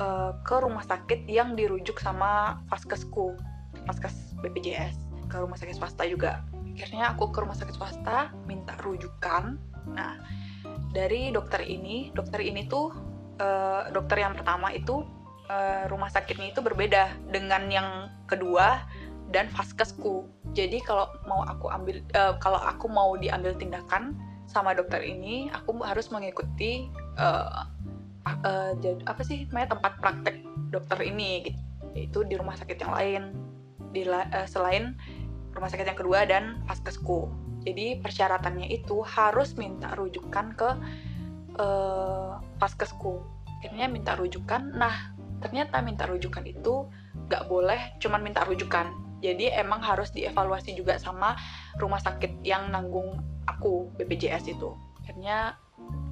uh, 0.01 0.33
ke 0.41 0.55
rumah 0.57 0.81
sakit 0.81 1.29
yang 1.29 1.53
dirujuk 1.53 2.01
sama 2.01 2.61
vaskesku 2.73 3.37
vaskes 3.85 4.33
BPJS 4.41 4.97
ke 5.29 5.37
rumah 5.37 5.57
sakit 5.57 5.77
swasta 5.77 6.05
juga. 6.09 6.41
Akhirnya 6.75 7.13
aku 7.13 7.29
ke 7.29 7.45
rumah 7.45 7.53
sakit 7.53 7.77
swasta 7.77 8.33
minta 8.49 8.73
rujukan. 8.81 9.61
Nah 9.93 10.17
dari 10.91 11.29
dokter 11.29 11.61
ini 11.61 12.09
dokter 12.15 12.41
ini 12.41 12.65
tuh 12.65 12.89
uh, 13.37 13.91
dokter 13.93 14.23
yang 14.23 14.33
pertama 14.33 14.71
itu 14.73 15.03
uh, 15.49 15.83
rumah 15.91 16.09
sakitnya 16.09 16.55
itu 16.55 16.61
berbeda 16.63 17.11
dengan 17.29 17.67
yang 17.69 17.89
kedua 18.25 18.81
dan 19.33 19.49
vaskesku. 19.53 20.25
Jadi 20.53 20.81
kalau 20.83 21.09
mau 21.25 21.41
aku 21.45 21.69
ambil 21.71 22.01
uh, 22.13 22.37
kalau 22.39 22.59
aku 22.61 22.85
mau 22.87 23.17
diambil 23.17 23.55
tindakan 23.57 24.15
sama 24.45 24.77
dokter 24.77 25.01
ini 25.01 25.49
aku 25.49 25.81
harus 25.81 26.13
mengikuti 26.13 26.87
uh, 27.17 27.65
uh, 28.45 28.71
apa 29.09 29.21
sih 29.25 29.49
namanya 29.49 29.77
tempat 29.77 29.93
praktek 29.99 30.35
dokter 30.69 30.99
ini 31.01 31.49
gitu. 31.49 31.59
Yaitu 31.95 32.19
di 32.27 32.35
rumah 32.35 32.55
sakit 32.59 32.77
yang 32.77 32.93
lain 32.93 33.23
di 33.95 34.03
uh, 34.05 34.25
selain 34.45 34.93
rumah 35.55 35.71
sakit 35.71 35.87
yang 35.87 35.99
kedua 35.99 36.27
dan 36.27 36.59
vaskesku. 36.67 37.31
Jadi 37.65 37.97
persyaratannya 38.03 38.69
itu 38.69 39.01
harus 39.01 39.57
minta 39.57 39.97
rujukan 39.97 40.53
ke 40.53 40.69
uh, 41.57 42.37
vaskesku. 42.61 43.23
Akhirnya 43.59 43.89
minta 43.89 44.13
rujukan. 44.13 44.75
Nah 44.77 45.15
ternyata 45.41 45.81
minta 45.81 46.05
rujukan 46.05 46.45
itu 46.45 46.85
nggak 47.27 47.43
boleh 47.49 47.97
cuman 48.01 48.21
minta 48.21 48.45
rujukan 48.45 49.04
jadi 49.25 49.65
emang 49.65 49.81
harus 49.81 50.13
dievaluasi 50.13 50.77
juga 50.77 51.01
sama 51.01 51.33
rumah 51.81 51.97
sakit 51.97 52.45
yang 52.45 52.69
nanggung 52.69 53.21
aku 53.49 53.89
BPJS 53.97 54.53
itu. 54.53 54.73
Akhirnya 55.01 55.57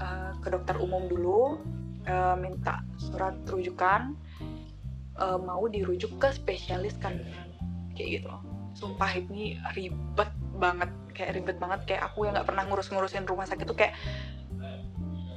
uh, 0.02 0.34
ke 0.42 0.50
dokter 0.50 0.78
umum 0.82 1.06
dulu 1.06 1.62
uh, 2.10 2.36
minta 2.38 2.82
surat 2.98 3.38
rujukan 3.46 4.18
uh, 5.22 5.38
mau 5.38 5.66
dirujuk 5.70 6.18
ke 6.18 6.34
spesialis 6.34 6.98
kandungan. 6.98 7.50
Kayak 7.94 8.22
gitu 8.22 8.34
sumpah 8.74 9.12
ini 9.14 9.58
ribet 9.78 10.32
banget. 10.58 10.90
Kayak 11.14 11.32
ribet 11.38 11.58
banget. 11.62 11.80
Kayak 11.86 12.02
aku 12.12 12.26
yang 12.26 12.34
nggak 12.38 12.50
pernah 12.50 12.64
ngurus-ngurusin 12.66 13.30
rumah 13.30 13.46
sakit 13.46 13.66
tuh 13.70 13.78
kayak 13.78 13.94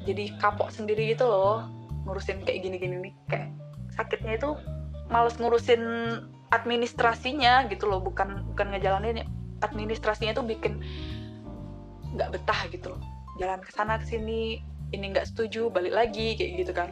jadi 0.09 0.33
kapok 0.41 0.73
sendiri 0.73 1.13
gitu 1.13 1.29
loh. 1.29 1.69
Ngurusin 2.09 2.43
kayak 2.49 2.65
gini-gini 2.65 3.11
nih. 3.11 3.15
Kayak 3.29 3.49
sakitnya 3.97 4.41
itu 4.41 4.51
males 5.09 5.37
ngurusin 5.39 5.83
administrasinya 6.55 7.67
gitu 7.67 7.91
loh 7.91 7.99
bukan 7.99 8.47
bukan 8.55 8.71
ngejalanin 8.75 9.27
administrasinya 9.65 10.37
tuh 10.37 10.47
bikin 10.47 10.83
nggak 12.15 12.33
betah 12.39 12.61
gitu 12.71 12.95
loh. 12.95 13.03
Jalan 13.37 13.61
ke 13.61 13.71
sana 13.75 14.01
ke 14.01 14.07
sini 14.09 14.63
ini 14.95 15.05
nggak 15.13 15.29
setuju 15.29 15.69
balik 15.69 15.93
lagi 15.93 16.39
kayak 16.39 16.53
gitu 16.63 16.73
kan. 16.73 16.91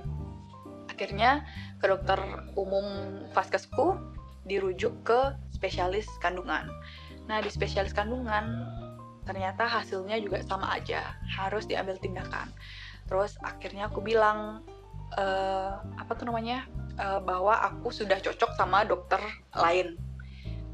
Akhirnya 0.91 1.47
ke 1.81 1.87
dokter 1.87 2.19
umum 2.55 2.85
Vaskesku 3.33 3.99
dirujuk 4.45 4.93
ke 5.07 5.35
spesialis 5.55 6.07
kandungan. 6.21 6.69
Nah 7.25 7.41
di 7.41 7.49
spesialis 7.49 7.97
kandungan 7.97 8.69
ternyata 9.25 9.65
hasilnya 9.65 10.21
juga 10.21 10.45
sama 10.45 10.69
aja 10.77 11.17
harus 11.25 11.65
diambil 11.65 11.97
tindakan. 11.97 12.53
Terus 13.09 13.41
akhirnya 13.41 13.89
aku 13.89 14.05
bilang 14.05 14.61
e, 15.17 15.25
apa 15.97 16.13
tuh 16.13 16.29
namanya 16.29 16.69
uh, 16.99 17.21
bahwa 17.23 17.59
aku 17.63 17.91
sudah 17.91 18.19
cocok 18.21 18.55
sama 18.59 18.85
dokter 18.87 19.21
lain. 19.55 19.99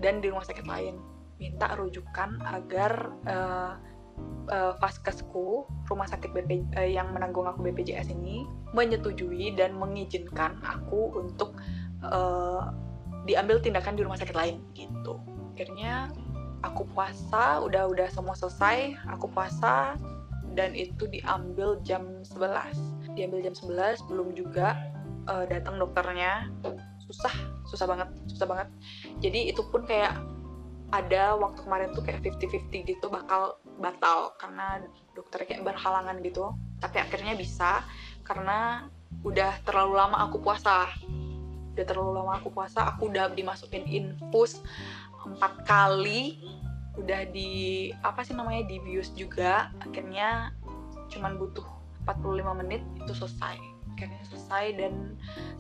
Dan 0.00 0.24
di 0.24 0.32
rumah 0.32 0.44
sakit 0.44 0.64
lain. 0.64 0.96
Minta 1.40 1.72
rujukan 1.76 2.40
agar 2.44 3.12
uh, 3.28 3.72
uh, 4.52 4.72
vaskesku 4.80 5.64
rumah 5.88 6.08
sakit 6.08 6.32
BP 6.32 6.64
uh, 6.76 6.88
yang 6.88 7.12
menanggung 7.12 7.48
aku 7.48 7.64
BPJS 7.64 8.12
ini 8.12 8.44
menyetujui 8.76 9.56
dan 9.56 9.76
mengizinkan 9.76 10.60
aku 10.64 11.12
untuk 11.16 11.56
uh, 12.04 12.72
diambil 13.24 13.60
tindakan 13.60 13.96
di 13.96 14.04
rumah 14.04 14.20
sakit 14.20 14.36
lain 14.36 14.60
gitu. 14.76 15.20
Akhirnya 15.56 16.12
aku 16.64 16.84
puasa 16.92 17.60
udah 17.64 17.88
udah 17.88 18.08
semua 18.12 18.36
selesai 18.36 18.96
aku 19.08 19.28
puasa 19.32 19.96
dan 20.52 20.74
itu 20.76 21.06
diambil 21.08 21.78
jam 21.86 22.20
11 22.26 23.16
diambil 23.16 23.40
jam 23.44 23.54
11 23.54 24.08
belum 24.10 24.34
juga 24.36 24.76
uh, 25.30 25.44
datang 25.46 25.78
dokternya 25.78 26.50
susah 27.06 27.32
susah 27.70 27.86
banget 27.86 28.08
susah 28.26 28.46
banget. 28.50 28.68
Jadi 29.22 29.54
itu 29.54 29.62
pun 29.70 29.86
kayak 29.86 30.18
ada 30.90 31.38
waktu 31.38 31.62
kemarin 31.62 31.94
tuh 31.94 32.02
kayak 32.02 32.26
50-50 32.26 32.90
gitu 32.90 33.06
bakal 33.06 33.62
batal 33.78 34.34
karena 34.42 34.82
dokter 35.14 35.46
kayak 35.46 35.62
berhalangan 35.62 36.18
gitu. 36.26 36.50
Tapi 36.82 36.98
akhirnya 36.98 37.38
bisa 37.38 37.86
karena 38.26 38.90
udah 39.22 39.54
terlalu 39.62 39.94
lama 39.94 40.18
aku 40.26 40.42
puasa. 40.42 40.90
Udah 41.78 41.86
terlalu 41.86 42.18
lama 42.18 42.42
aku 42.42 42.50
puasa 42.50 42.90
aku 42.90 43.10
udah 43.10 43.30
dimasukin 43.30 43.86
infus 43.86 44.62
empat 45.22 45.62
kali. 45.62 46.42
Udah 46.98 47.22
di 47.30 47.90
apa 48.02 48.26
sih 48.26 48.34
namanya 48.34 48.66
di 48.66 48.82
bius 48.82 49.14
juga. 49.14 49.70
Akhirnya 49.78 50.50
cuman 51.10 51.38
butuh 51.38 51.66
45 52.06 52.60
menit 52.66 52.82
itu 52.98 53.14
selesai 53.14 53.69
akhirnya 54.00 54.24
selesai 54.32 54.66
dan 54.80 54.94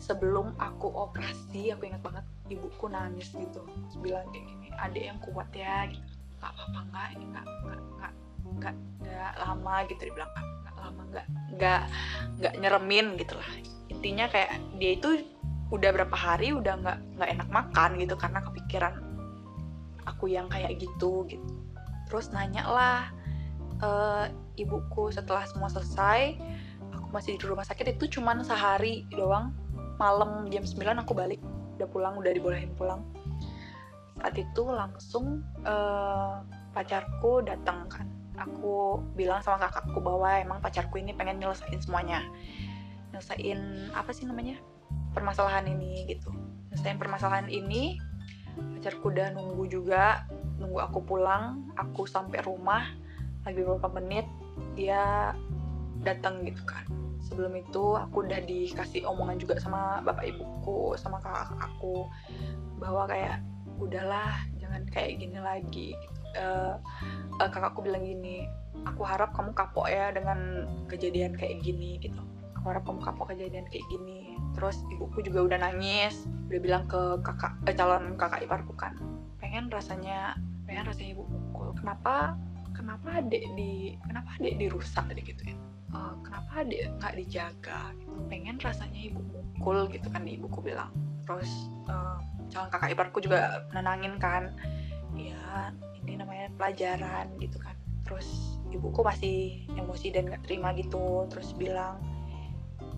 sebelum 0.00 0.56
aku 0.56 0.88
operasi 0.88 1.76
aku 1.76 1.92
ingat 1.92 2.00
banget 2.00 2.24
ibuku 2.48 2.88
nangis 2.88 3.28
gitu 3.36 3.60
Terus 3.68 3.96
bilang 4.00 4.24
kayak 4.32 4.48
gini 4.48 4.66
adik 4.80 5.04
yang 5.12 5.18
kuat 5.20 5.52
ya 5.52 5.84
gitu. 5.92 6.00
Nggak 6.40 6.50
apa-apa 6.56 6.80
nggak 6.88 7.08
nggak 7.20 7.46
nggak 7.60 8.12
nggak 8.56 8.74
nggak 9.04 9.32
lama 9.44 9.74
gitu 9.92 10.00
dibilang 10.08 10.32
nggak 10.32 10.76
lama 10.80 11.02
nggak 11.12 11.26
nggak 11.52 11.82
nggak 12.40 12.54
nyeremin 12.64 13.06
gitu 13.20 13.36
lah. 13.36 13.50
Intinya 13.92 14.24
kayak 14.32 14.56
dia 14.80 14.96
itu 14.96 15.10
udah 15.68 15.90
berapa 15.92 16.16
hari 16.16 16.56
udah 16.56 16.80
nggak 16.80 16.98
nggak 17.20 17.30
enak 17.36 17.48
makan 17.52 17.90
gitu 18.00 18.16
karena 18.16 18.40
kepikiran 18.40 18.94
aku 20.08 20.32
yang 20.32 20.48
kayak 20.48 20.80
gitu 20.80 21.28
gitu. 21.28 21.44
Terus 22.08 22.32
nanya 22.32 22.64
lah 22.64 23.00
uh, 23.84 24.26
ibuku 24.56 25.12
setelah 25.12 25.44
semua 25.44 25.68
selesai 25.68 26.40
masih 27.10 27.36
di 27.36 27.44
rumah 27.46 27.66
sakit 27.66 27.98
itu 27.98 28.18
cuman 28.20 28.42
sehari 28.42 29.06
doang. 29.14 29.54
Malam 30.00 30.48
jam 30.48 30.64
9 30.64 30.80
aku 31.04 31.12
balik 31.12 31.42
udah 31.76 31.88
pulang 31.90 32.14
udah 32.16 32.32
dibolehin 32.32 32.72
pulang. 32.74 33.04
Saat 34.20 34.36
itu 34.36 34.62
langsung 34.68 35.44
uh, 35.64 36.40
pacarku 36.72 37.44
datang 37.44 37.88
kan. 37.88 38.06
Aku 38.40 39.04
bilang 39.18 39.44
sama 39.44 39.68
kakakku 39.68 40.00
bahwa 40.00 40.32
emang 40.40 40.58
pacarku 40.64 40.96
ini 40.96 41.12
pengen 41.12 41.40
nyelesain 41.40 41.76
semuanya. 41.84 42.24
Nyelesain 43.12 43.60
apa 43.92 44.10
sih 44.16 44.24
namanya? 44.24 44.56
Permasalahan 45.12 45.68
ini 45.68 46.08
gitu. 46.08 46.32
Nyelesain 46.72 46.96
permasalahan 46.96 47.52
ini 47.52 48.00
pacarku 48.56 49.12
udah 49.12 49.36
nunggu 49.36 49.64
juga 49.68 50.24
nunggu 50.60 50.78
aku 50.84 50.98
pulang 51.04 51.72
aku 51.76 52.04
sampai 52.04 52.44
rumah 52.44 52.84
lagi 53.48 53.64
beberapa 53.64 53.88
menit 53.96 54.28
dia 54.76 55.32
datang 56.04 56.44
gitu 56.44 56.60
kan 56.68 56.84
sebelum 57.40 57.56
itu 57.56 57.96
aku 57.96 58.28
udah 58.28 58.44
dikasih 58.44 59.08
omongan 59.08 59.40
juga 59.40 59.56
sama 59.56 60.04
bapak 60.04 60.28
ibuku 60.28 60.92
sama 61.00 61.24
kakak 61.24 61.56
aku 61.56 62.04
bahwa 62.76 63.08
kayak 63.08 63.40
udahlah 63.80 64.44
jangan 64.60 64.84
kayak 64.92 65.24
gini 65.24 65.40
lagi. 65.40 65.96
Uh, 66.36 66.76
uh, 67.40 67.48
kakakku 67.48 67.80
bilang 67.80 68.04
gini 68.04 68.44
aku 68.84 69.08
harap 69.08 69.32
kamu 69.32 69.56
kapok 69.56 69.88
ya 69.88 70.12
dengan 70.12 70.68
kejadian 70.92 71.32
kayak 71.32 71.64
gini 71.64 71.96
gitu. 72.04 72.20
Aku 72.60 72.76
harap 72.76 72.84
kamu 72.84 73.00
kapok 73.00 73.32
kejadian 73.32 73.64
kayak 73.72 73.88
gini. 73.88 74.36
Terus 74.52 74.84
ibuku 74.92 75.24
juga 75.24 75.48
udah 75.48 75.58
nangis 75.64 76.28
udah 76.52 76.60
bilang 76.60 76.84
ke 76.92 77.24
kakak 77.24 77.56
eh, 77.64 77.72
calon 77.72 78.20
kakak 78.20 78.44
iparku 78.44 78.76
kan 78.76 79.00
pengen 79.40 79.72
rasanya 79.72 80.36
pengen 80.68 80.84
rasanya 80.84 81.16
ibu 81.16 81.24
mukul 81.24 81.72
kenapa 81.72 82.36
kenapa 82.76 83.24
adik 83.24 83.48
di 83.56 83.96
kenapa 84.04 84.28
adik 84.36 84.60
dirusak? 84.60 85.08
Gitu 85.16 85.40
ya 85.48 85.69
uh, 85.94 86.14
kenapa 86.22 86.66
dia 86.66 86.90
nggak 86.98 87.14
dijaga? 87.18 87.80
Gitu. 87.96 88.08
pengen 88.30 88.56
rasanya 88.62 89.00
ibu 89.10 89.20
mukul 89.22 89.90
gitu 89.90 90.06
kan 90.10 90.22
ibuku 90.26 90.58
bilang. 90.62 90.90
Terus 91.26 91.50
uh, 91.90 92.18
calon 92.50 92.70
kakak 92.70 92.90
iparku 92.94 93.18
juga 93.22 93.66
nenangin 93.74 94.16
kan. 94.18 94.54
Ya 95.14 95.74
ini 96.02 96.18
namanya 96.18 96.48
pelajaran 96.56 97.30
gitu 97.38 97.58
kan. 97.58 97.74
Terus 98.06 98.58
ibuku 98.70 99.02
masih 99.02 99.66
emosi 99.74 100.14
dan 100.14 100.30
nggak 100.30 100.46
terima 100.46 100.74
gitu. 100.74 101.26
Terus 101.30 101.52
bilang 101.54 101.98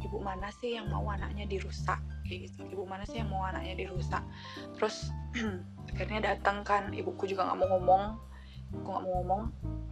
ibu 0.03 0.19
mana 0.19 0.51
sih 0.59 0.77
yang 0.77 0.91
mau 0.91 1.07
anaknya 1.09 1.47
dirusak? 1.49 1.99
Kayak 2.27 2.51
gitu. 2.51 2.79
Ibu 2.79 2.85
mana 2.85 3.05
sih 3.07 3.23
yang 3.23 3.31
mau 3.31 3.47
anaknya 3.47 3.87
dirusak? 3.87 4.23
Terus 4.77 5.09
akhirnya 5.93 6.35
datang 6.35 6.65
kan 6.67 6.91
ibuku 6.93 7.31
juga 7.31 7.49
nggak 7.49 7.59
mau 7.59 7.69
ngomong 7.79 8.05
aku 8.73 8.89
nggak 8.89 9.03
mau 9.05 9.13
ngomong 9.21 9.43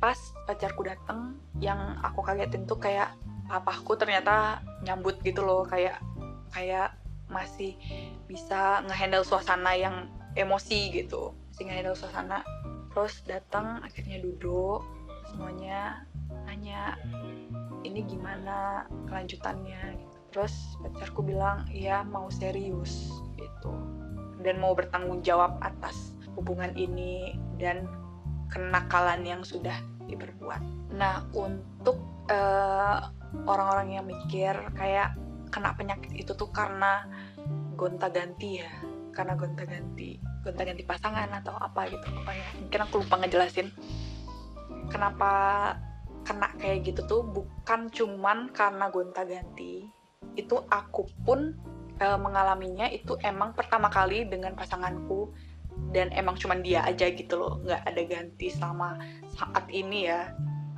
pas 0.00 0.16
pacarku 0.48 0.82
datang 0.88 1.36
yang 1.60 2.00
aku 2.00 2.24
kagetin 2.24 2.64
tuh 2.64 2.80
kayak 2.80 3.12
papaku 3.50 3.98
ternyata 3.98 4.64
nyambut 4.86 5.20
gitu 5.20 5.44
loh 5.44 5.68
kayak 5.68 6.00
kayak 6.54 6.96
masih 7.30 7.78
bisa 8.26 8.82
ngehandle 8.88 9.22
suasana 9.22 9.74
yang 9.76 10.10
emosi 10.34 10.90
gitu 10.90 11.34
masih 11.50 11.62
ngehandle 11.68 11.98
suasana. 11.98 12.38
Terus 12.90 13.20
datang 13.28 13.84
akhirnya 13.84 14.18
duduk 14.24 14.80
semuanya 15.28 16.08
nanya 16.48 16.96
ini 17.84 18.00
gimana 18.08 18.88
kelanjutannya? 19.06 20.00
Gitu. 20.00 20.16
terus 20.30 20.54
pacarku 20.78 21.26
bilang 21.26 21.66
iya 21.68 22.06
mau 22.06 22.30
serius 22.30 23.12
gitu. 23.36 23.76
Dan 24.40 24.56
mau 24.56 24.72
bertanggung 24.72 25.20
jawab 25.20 25.58
atas 25.60 26.16
hubungan 26.32 26.72
ini 26.78 27.36
dan 27.60 27.84
kenakalan 28.50 29.22
yang 29.24 29.42
sudah 29.46 29.74
diperbuat. 30.10 30.60
Nah, 30.94 31.24
untuk 31.32 32.02
uh, 32.28 33.08
orang-orang 33.46 33.88
yang 33.96 34.04
mikir 34.06 34.54
kayak 34.74 35.14
kena 35.50 35.74
penyakit 35.74 36.12
itu 36.14 36.34
tuh 36.34 36.50
karena 36.50 37.06
gonta-ganti 37.78 38.60
ya, 38.62 38.70
karena 39.14 39.34
gonta-ganti, 39.34 40.18
gonta-ganti 40.42 40.82
pasangan 40.84 41.30
atau 41.30 41.54
apa 41.56 41.88
gitu 41.90 42.04
pokoknya. 42.04 42.46
Mungkin 42.66 42.80
aku 42.86 42.94
lupa 43.02 43.14
ngejelasin 43.22 43.68
kenapa 44.90 45.30
kena 46.26 46.52
kayak 46.60 46.84
gitu 46.84 47.00
tuh 47.06 47.22
bukan 47.24 47.88
cuman 47.88 48.50
karena 48.52 48.92
gonta-ganti. 48.92 49.88
Itu 50.36 50.62
aku 50.68 51.08
pun 51.24 51.56
e, 51.96 52.06
mengalaminya 52.20 52.86
itu 52.90 53.16
emang 53.24 53.56
pertama 53.56 53.88
kali 53.88 54.28
dengan 54.28 54.52
pasanganku 54.54 55.32
dan 55.90 56.14
emang 56.14 56.38
cuman 56.38 56.62
dia 56.62 56.86
aja 56.86 57.10
gitu 57.10 57.34
loh 57.38 57.58
nggak 57.66 57.82
ada 57.82 58.02
ganti 58.06 58.46
selama 58.50 58.98
saat 59.34 59.66
ini 59.70 60.06
ya. 60.06 60.30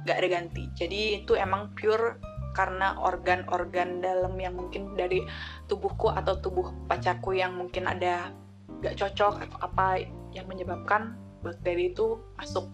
Nggak 0.02 0.16
ada 0.18 0.28
ganti. 0.28 0.62
Jadi 0.74 1.22
itu 1.22 1.38
emang 1.38 1.70
pure 1.78 2.18
karena 2.52 3.00
organ-organ 3.00 4.04
dalam 4.04 4.36
yang 4.36 4.56
mungkin 4.56 4.92
dari 4.92 5.24
tubuhku 5.68 6.12
atau 6.12 6.36
tubuh 6.36 6.68
pacarku 6.84 7.32
yang 7.32 7.56
mungkin 7.56 7.88
ada 7.88 8.32
nggak 8.84 8.98
cocok 8.98 9.34
atau 9.48 9.58
apa 9.64 10.04
yang 10.36 10.44
menyebabkan 10.48 11.16
bakteri 11.40 11.92
itu 11.92 12.20
masuk. 12.36 12.68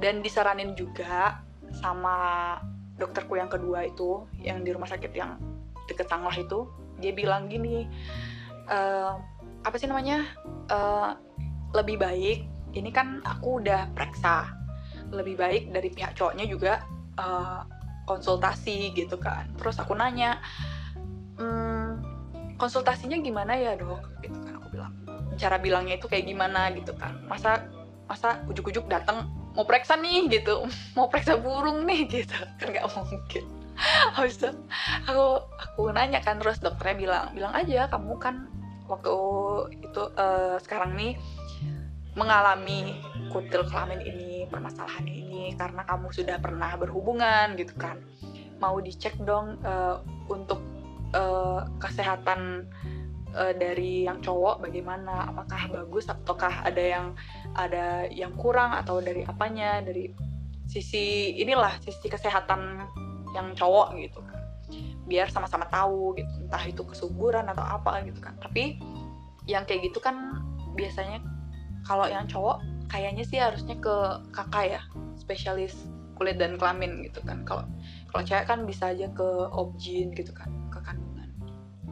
Dan 0.00 0.20
disaranin 0.20 0.76
juga 0.76 1.40
sama 1.80 2.56
dokterku 2.96 3.36
yang 3.36 3.48
kedua 3.52 3.88
itu 3.88 4.24
yang 4.40 4.64
di 4.64 4.72
rumah 4.72 4.88
sakit 4.88 5.12
yang 5.12 5.36
deket 5.88 6.08
Tanglah 6.08 6.34
itu 6.36 6.68
dia 7.00 7.12
bilang 7.12 7.52
gini 7.52 7.84
e, 8.68 8.78
apa 9.64 9.76
sih 9.76 9.88
namanya? 9.88 10.24
E, 10.68 10.78
lebih 11.76 12.00
baik 12.00 12.56
ini 12.76 12.92
kan 12.92 13.24
aku 13.24 13.64
udah 13.64 13.88
periksa. 13.96 14.52
Lebih 15.08 15.40
baik 15.40 15.62
dari 15.72 15.88
pihak 15.88 16.12
cowoknya 16.12 16.44
juga 16.44 16.84
uh, 17.16 17.64
konsultasi 18.04 18.92
gitu 18.92 19.16
kan. 19.16 19.48
Terus 19.56 19.80
aku 19.80 19.96
nanya 19.96 20.38
hmm, 21.40 22.04
konsultasinya 22.60 23.16
gimana 23.18 23.56
ya 23.56 23.74
dok? 23.80 24.04
Gitu 24.20 24.36
kan 24.36 24.60
aku 24.60 24.68
bilang. 24.76 24.92
Cara 25.40 25.56
bilangnya 25.56 25.96
itu 25.96 26.06
kayak 26.06 26.28
gimana 26.28 26.68
gitu 26.76 26.92
kan. 26.96 27.16
Masa 27.26 27.64
masa 28.06 28.44
ujuk-ujuk 28.46 28.86
datang 28.86 29.26
mau 29.56 29.64
periksa 29.64 29.96
nih 29.96 30.28
gitu. 30.28 30.68
Mau 30.96 31.08
periksa 31.08 31.40
burung 31.40 31.88
nih 31.88 32.04
gitu. 32.08 32.36
Kan 32.60 32.76
nggak 32.76 32.86
mungkin. 32.92 33.44
Habis 34.16 34.40
itu 34.40 34.48
aku 35.04 35.44
aku 35.60 35.82
nanya 35.92 36.24
kan 36.24 36.40
terus 36.40 36.64
dokternya 36.64 36.96
bilang 36.96 37.24
bilang 37.36 37.52
aja 37.52 37.84
kamu 37.92 38.16
kan 38.16 38.48
waktu 38.88 39.12
itu 39.84 40.02
uh, 40.16 40.56
sekarang 40.64 40.96
nih 40.96 41.12
mengalami 42.16 42.96
kutil 43.28 43.68
kelamin 43.68 44.00
ini, 44.00 44.48
permasalahan 44.48 45.04
ini 45.04 45.52
karena 45.54 45.84
kamu 45.84 46.08
sudah 46.10 46.40
pernah 46.40 46.72
berhubungan 46.80 47.54
gitu 47.60 47.76
kan. 47.76 48.00
Mau 48.56 48.80
dicek 48.80 49.20
dong 49.20 49.60
uh, 49.60 50.00
untuk 50.32 50.64
uh, 51.12 51.68
kesehatan 51.76 52.64
uh, 53.36 53.52
dari 53.52 54.08
yang 54.08 54.24
cowok 54.24 54.64
bagaimana, 54.64 55.28
apakah 55.28 55.68
bagus 55.68 56.08
ataukah 56.08 56.64
ada 56.64 56.80
yang 56.80 57.06
ada 57.52 58.08
yang 58.08 58.32
kurang 58.32 58.72
atau 58.72 59.04
dari 59.04 59.20
apanya, 59.28 59.84
dari 59.84 60.08
sisi 60.64 61.36
inilah 61.36 61.76
sisi 61.84 62.08
kesehatan 62.08 62.80
yang 63.36 63.52
cowok 63.52 63.92
gitu 64.00 64.24
kan. 64.24 64.40
Biar 65.04 65.28
sama-sama 65.28 65.68
tahu 65.68 66.16
gitu, 66.16 66.32
entah 66.48 66.64
itu 66.64 66.80
kesuburan 66.80 67.44
atau 67.52 67.62
apa 67.62 68.00
gitu 68.08 68.24
kan. 68.24 68.40
Tapi 68.40 68.80
yang 69.44 69.68
kayak 69.68 69.92
gitu 69.92 70.00
kan 70.00 70.42
biasanya 70.74 71.22
kalau 71.86 72.10
yang 72.10 72.26
cowok 72.26 72.60
kayaknya 72.90 73.22
sih 73.22 73.38
harusnya 73.38 73.78
ke 73.78 73.96
kakak 74.34 74.78
ya 74.78 74.80
spesialis 75.14 75.74
kulit 76.16 76.40
dan 76.40 76.56
kelamin 76.56 77.06
gitu 77.06 77.20
kan. 77.22 77.44
Kalau 77.44 77.64
kalau 78.10 78.22
cewek 78.24 78.48
kan 78.48 78.64
bisa 78.64 78.90
aja 78.90 79.06
ke 79.12 79.28
objin 79.52 80.10
gitu 80.16 80.32
kan 80.32 80.48
ke 80.72 80.80
kandungan. 80.82 81.28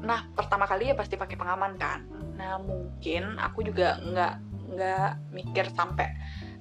Nah 0.00 0.26
pertama 0.32 0.64
kali 0.64 0.90
ya 0.90 0.94
pasti 0.96 1.14
pakai 1.14 1.36
pengaman 1.36 1.76
kan. 1.76 2.08
Nah 2.34 2.58
mungkin 2.58 3.36
aku 3.38 3.62
juga 3.62 4.00
nggak 4.00 4.34
nggak 4.74 5.10
mikir 5.30 5.68
sampai 5.76 6.08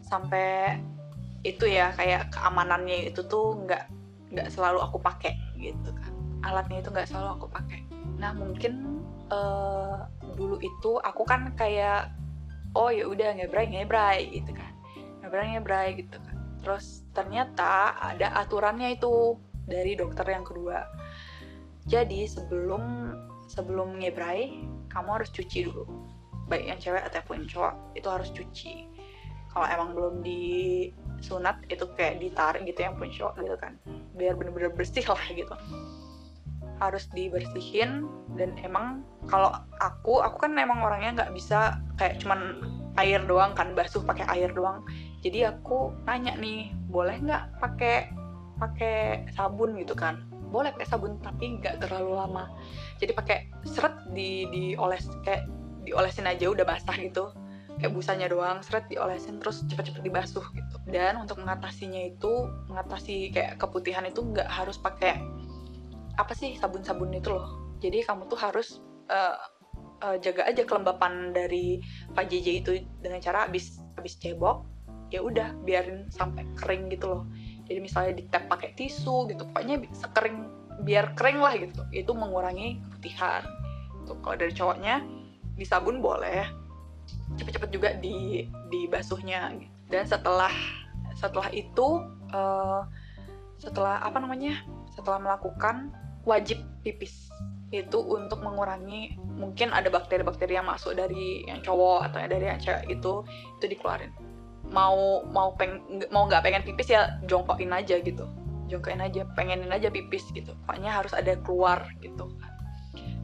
sampai 0.04 0.78
itu 1.48 1.68
ya 1.68 1.96
kayak 1.96 2.32
keamanannya 2.36 3.12
itu 3.12 3.24
tuh 3.26 3.56
nggak 3.64 3.88
nggak 4.36 4.48
selalu 4.52 4.84
aku 4.84 5.00
pakai 5.00 5.34
gitu 5.58 5.90
kan. 5.96 6.12
Alatnya 6.44 6.84
itu 6.84 6.92
nggak 6.92 7.08
selalu 7.08 7.40
aku 7.40 7.48
pakai. 7.48 7.88
Nah 8.20 8.36
mungkin 8.36 9.00
uh, 9.32 10.04
dulu 10.36 10.60
itu 10.60 11.00
aku 11.00 11.24
kan 11.24 11.56
kayak 11.56 12.12
oh 12.74 12.90
ya 12.90 13.06
udah 13.06 13.38
ngebrai 13.38 13.70
ngebrai 13.70 14.20
gitu 14.34 14.52
kan. 14.54 14.72
Ngebrai 15.22 15.48
ngebrai 15.58 15.90
gitu 16.02 16.18
kan. 16.18 16.36
Terus 16.64 17.06
ternyata 17.14 17.98
ada 17.98 18.34
aturannya 18.40 18.98
itu 18.98 19.38
dari 19.66 19.94
dokter 19.98 20.26
yang 20.28 20.46
kedua. 20.46 20.86
Jadi 21.86 22.26
sebelum 22.26 23.14
sebelum 23.52 24.00
ngebrai 24.02 24.64
kamu 24.90 25.10
harus 25.22 25.30
cuci 25.30 25.70
dulu. 25.70 25.86
Baik 26.50 26.66
yang 26.76 26.80
cewek 26.80 27.04
ataupun 27.08 27.48
cowok 27.48 27.76
itu 27.96 28.08
harus 28.10 28.30
cuci. 28.34 28.74
Kalau 29.54 29.70
emang 29.70 29.94
belum 29.94 30.16
disunat 30.26 31.62
itu 31.70 31.86
kayak 31.94 32.18
ditarik 32.18 32.66
gitu 32.66 32.80
yang 32.82 32.98
pun 32.98 33.10
cowok 33.14 33.34
gitu 33.42 33.58
kan. 33.62 33.74
Biar 34.18 34.34
bener-bener 34.34 34.74
bersih 34.74 35.06
lah 35.06 35.22
gitu 35.30 35.54
harus 36.82 37.10
dibersihin. 37.12 38.08
Dan 38.34 38.58
emang 38.66 39.06
kalau 39.30 39.54
aku 39.78 40.22
aku 40.26 40.50
kan 40.50 40.58
emang 40.58 40.82
orangnya 40.82 41.24
nggak 41.24 41.34
bisa 41.38 41.78
kayak 42.02 42.18
cuman 42.22 42.62
air 42.98 43.22
doang 43.26 43.58
kan 43.58 43.74
basuh 43.74 44.02
pakai 44.06 44.26
air 44.30 44.50
doang. 44.54 44.86
Jadi 45.26 45.48
aku 45.48 45.94
nanya 46.06 46.38
nih 46.38 46.74
boleh 46.90 47.18
nggak 47.22 47.62
pakai 47.62 48.12
pakai 48.62 49.28
sabun 49.34 49.78
gitu 49.82 49.98
kan? 49.98 50.22
Boleh 50.54 50.70
pakai 50.74 50.90
sabun 50.90 51.18
tapi 51.22 51.58
nggak 51.58 51.82
terlalu 51.82 52.18
lama. 52.18 52.50
Jadi 53.02 53.12
pakai 53.18 53.38
seret 53.66 53.98
di 54.14 54.46
dioles 54.50 55.10
kayak 55.26 55.50
diolesin 55.84 56.30
aja 56.30 56.46
udah 56.54 56.66
basah 56.66 56.96
gitu. 57.02 57.34
Kayak 57.82 57.92
busanya 57.98 58.30
doang 58.30 58.62
seret 58.62 58.86
diolesin 58.86 59.42
terus 59.42 59.66
cepet-cepet 59.66 60.06
dibasuh 60.06 60.46
gitu. 60.54 60.76
Dan 60.86 61.18
untuk 61.18 61.42
mengatasinya 61.42 62.06
itu 62.06 62.46
mengatasi 62.70 63.34
kayak 63.34 63.58
keputihan 63.58 64.06
itu 64.06 64.22
nggak 64.22 64.46
harus 64.46 64.78
pakai 64.78 65.18
apa 66.18 66.34
sih 66.38 66.56
sabun-sabun 66.58 67.14
itu 67.14 67.34
loh. 67.34 67.78
Jadi 67.82 68.06
kamu 68.06 68.30
tuh 68.30 68.40
harus 68.40 68.80
uh, 69.10 69.38
uh, 70.04 70.18
jaga 70.20 70.46
aja 70.48 70.64
kelembapan 70.64 71.34
dari 71.34 71.80
Pak 72.14 72.30
JJ 72.30 72.48
itu 72.64 72.72
dengan 73.02 73.20
cara 73.24 73.48
habis 73.48 73.82
habis 73.98 74.20
cebok 74.20 74.68
ya 75.14 75.22
udah 75.22 75.54
biarin 75.62 76.10
sampai 76.10 76.46
kering 76.58 76.90
gitu 76.90 77.10
loh. 77.10 77.24
Jadi 77.70 77.80
misalnya 77.80 78.14
di 78.18 78.24
tap 78.28 78.50
pakai 78.50 78.76
tisu 78.76 79.30
gitu 79.30 79.46
pokoknya 79.50 79.80
sekering 79.94 80.50
biar 80.84 81.14
kering 81.14 81.40
lah 81.40 81.54
gitu. 81.58 81.82
Itu 81.94 82.12
mengurangi 82.18 82.82
keputihan 82.82 83.46
tuh 84.04 84.20
kalau 84.20 84.36
dari 84.36 84.52
cowoknya 84.52 85.06
di 85.56 85.66
sabun 85.66 86.02
boleh. 86.02 86.46
Cepet-cepet 87.38 87.70
juga 87.74 87.90
di 87.98 88.48
di 88.70 88.82
basuhnya 88.90 89.54
dan 89.90 90.04
setelah 90.06 90.52
setelah 91.14 91.50
itu 91.54 92.02
uh, 92.34 92.82
setelah 93.62 94.02
apa 94.02 94.18
namanya 94.20 94.66
setelah 94.92 95.22
melakukan 95.22 95.94
wajib 96.24 96.60
pipis 96.84 97.32
itu 97.74 97.98
untuk 97.98 98.46
mengurangi 98.46 99.18
mungkin 99.34 99.74
ada 99.74 99.90
bakteri-bakteri 99.90 100.62
yang 100.62 100.70
masuk 100.70 100.94
dari 100.94 101.42
yang 101.50 101.60
cowok 101.66 102.06
atau 102.12 102.22
dari 102.22 102.46
yang 102.46 102.62
cewek 102.62 102.86
itu 102.86 103.26
itu 103.60 103.66
dikeluarin. 103.66 104.14
Mau 104.70 105.26
mau 105.34 105.58
peng 105.58 105.82
mau 106.14 106.30
nggak 106.30 106.46
pengen 106.46 106.64
pipis 106.64 106.94
ya 106.94 107.18
jongkokin 107.26 107.74
aja 107.74 107.98
gitu. 107.98 108.30
Jongkokin 108.70 109.02
aja 109.02 109.26
pengenin 109.34 109.74
aja 109.74 109.90
pipis 109.90 110.30
gitu. 110.38 110.54
Pokoknya 110.70 111.02
harus 111.02 111.18
ada 111.18 111.34
keluar 111.42 111.90
gitu. 112.06 112.30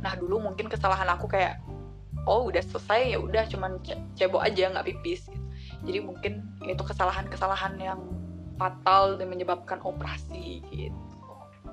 Nah 0.01 0.17
dulu 0.17 0.41
mungkin 0.41 0.65
kesalahan 0.65 1.07
aku 1.13 1.29
kayak 1.29 1.61
oh 2.25 2.49
udah 2.49 2.65
selesai 2.65 3.15
ya 3.15 3.17
udah 3.21 3.45
cuman 3.47 3.77
cebok 4.17 4.43
aja 4.43 4.69
nggak 4.69 4.91
pipis 4.91 5.29
gitu. 5.29 5.45
jadi 5.87 6.03
mungkin 6.03 6.43
itu 6.67 6.83
kesalahan-kesalahan 6.83 7.79
yang 7.79 8.03
fatal 8.59 9.15
dan 9.15 9.31
menyebabkan 9.31 9.79
operasi 9.79 10.59
gitu. 10.73 10.99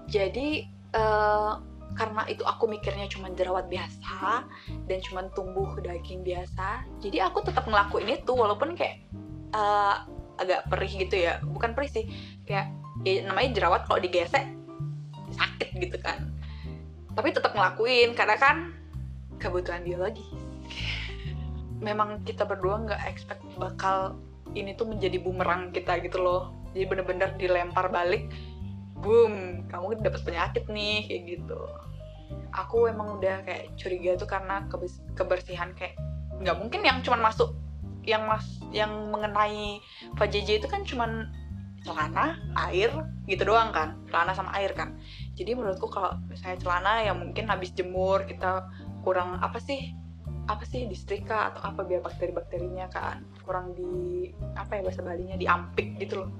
Jadi 0.06 0.75
uh, 0.96 1.60
karena 1.96 2.28
itu 2.28 2.44
aku 2.44 2.68
mikirnya 2.68 3.08
cuma 3.08 3.32
jerawat 3.32 3.68
biasa 3.72 4.44
dan 4.88 4.98
cuma 5.04 5.28
tumbuh 5.32 5.76
daging 5.80 6.24
biasa. 6.24 6.84
Jadi 7.00 7.20
aku 7.24 7.44
tetap 7.44 7.64
ngelakuin 7.64 8.20
itu 8.20 8.32
walaupun 8.36 8.76
kayak 8.76 9.04
uh, 9.56 10.04
agak 10.36 10.68
perih 10.68 10.92
gitu 11.06 11.16
ya. 11.28 11.40
Bukan 11.44 11.72
perih 11.72 11.90
sih 11.92 12.04
kayak 12.44 12.68
ya 13.04 13.24
namanya 13.24 13.56
jerawat 13.56 13.88
kalau 13.88 14.00
digesek 14.00 14.44
sakit 15.32 15.68
gitu 15.80 15.96
kan. 16.00 16.32
Tapi 17.16 17.32
tetap 17.32 17.56
ngelakuin 17.56 18.12
karena 18.12 18.36
kan 18.36 18.76
kebutuhan 19.40 19.84
biologi 19.84 20.24
memang 21.80 22.24
kita 22.24 22.48
berdua 22.48 22.88
nggak 22.88 23.02
expect 23.04 23.44
bakal 23.60 24.16
ini 24.56 24.72
tuh 24.72 24.88
menjadi 24.88 25.20
bumerang 25.20 25.72
kita 25.72 26.00
gitu 26.00 26.20
loh. 26.20 26.52
Jadi 26.72 26.84
bener-bener 26.88 27.32
dilempar 27.40 27.88
balik 27.88 28.28
boom 29.06 29.62
kamu 29.70 30.02
dapat 30.02 30.20
penyakit 30.26 30.66
nih 30.66 31.06
kayak 31.06 31.22
gitu. 31.38 31.60
Aku 32.50 32.90
emang 32.90 33.22
udah 33.22 33.46
kayak 33.46 33.78
curiga 33.78 34.18
tuh 34.18 34.26
karena 34.26 34.66
kebersihan 35.14 35.70
kayak 35.78 35.94
nggak 36.42 36.56
mungkin 36.58 36.82
yang 36.82 36.98
cuma 37.06 37.22
masuk 37.22 37.54
yang 38.02 38.26
mas 38.26 38.46
yang 38.74 38.90
mengenai 39.14 39.78
VJJ 40.18 40.62
itu 40.62 40.66
kan 40.66 40.82
cuman 40.82 41.30
celana 41.86 42.42
air 42.66 42.90
gitu 43.30 43.46
doang 43.46 43.70
kan. 43.70 43.94
Celana 44.10 44.34
sama 44.34 44.50
air 44.58 44.74
kan. 44.74 44.98
Jadi 45.38 45.54
menurutku 45.54 45.86
kalau 45.86 46.18
misalnya 46.26 46.58
celana 46.58 47.06
yang 47.06 47.22
mungkin 47.22 47.46
habis 47.46 47.70
jemur 47.78 48.26
kita 48.26 48.66
kurang 49.06 49.38
apa 49.38 49.62
sih 49.62 49.94
apa 50.46 50.62
sih 50.62 50.86
distrika 50.86 51.50
atau 51.50 51.74
apa 51.74 51.82
biar 51.82 52.06
bakteri-bakterinya 52.06 52.86
kan 52.90 53.26
kurang 53.42 53.74
di 53.74 54.30
apa 54.54 54.78
ya 54.78 54.82
bahasa 54.86 55.02
balinya 55.02 55.34
diampik 55.38 55.98
gitu 55.98 56.26
loh. 56.26 56.30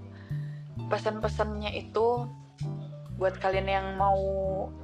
Pesan-pesannya 0.87 1.75
itu 1.75 2.27
buat 3.17 3.41
kalian 3.41 3.69
yang 3.69 3.87
mau 3.97 4.21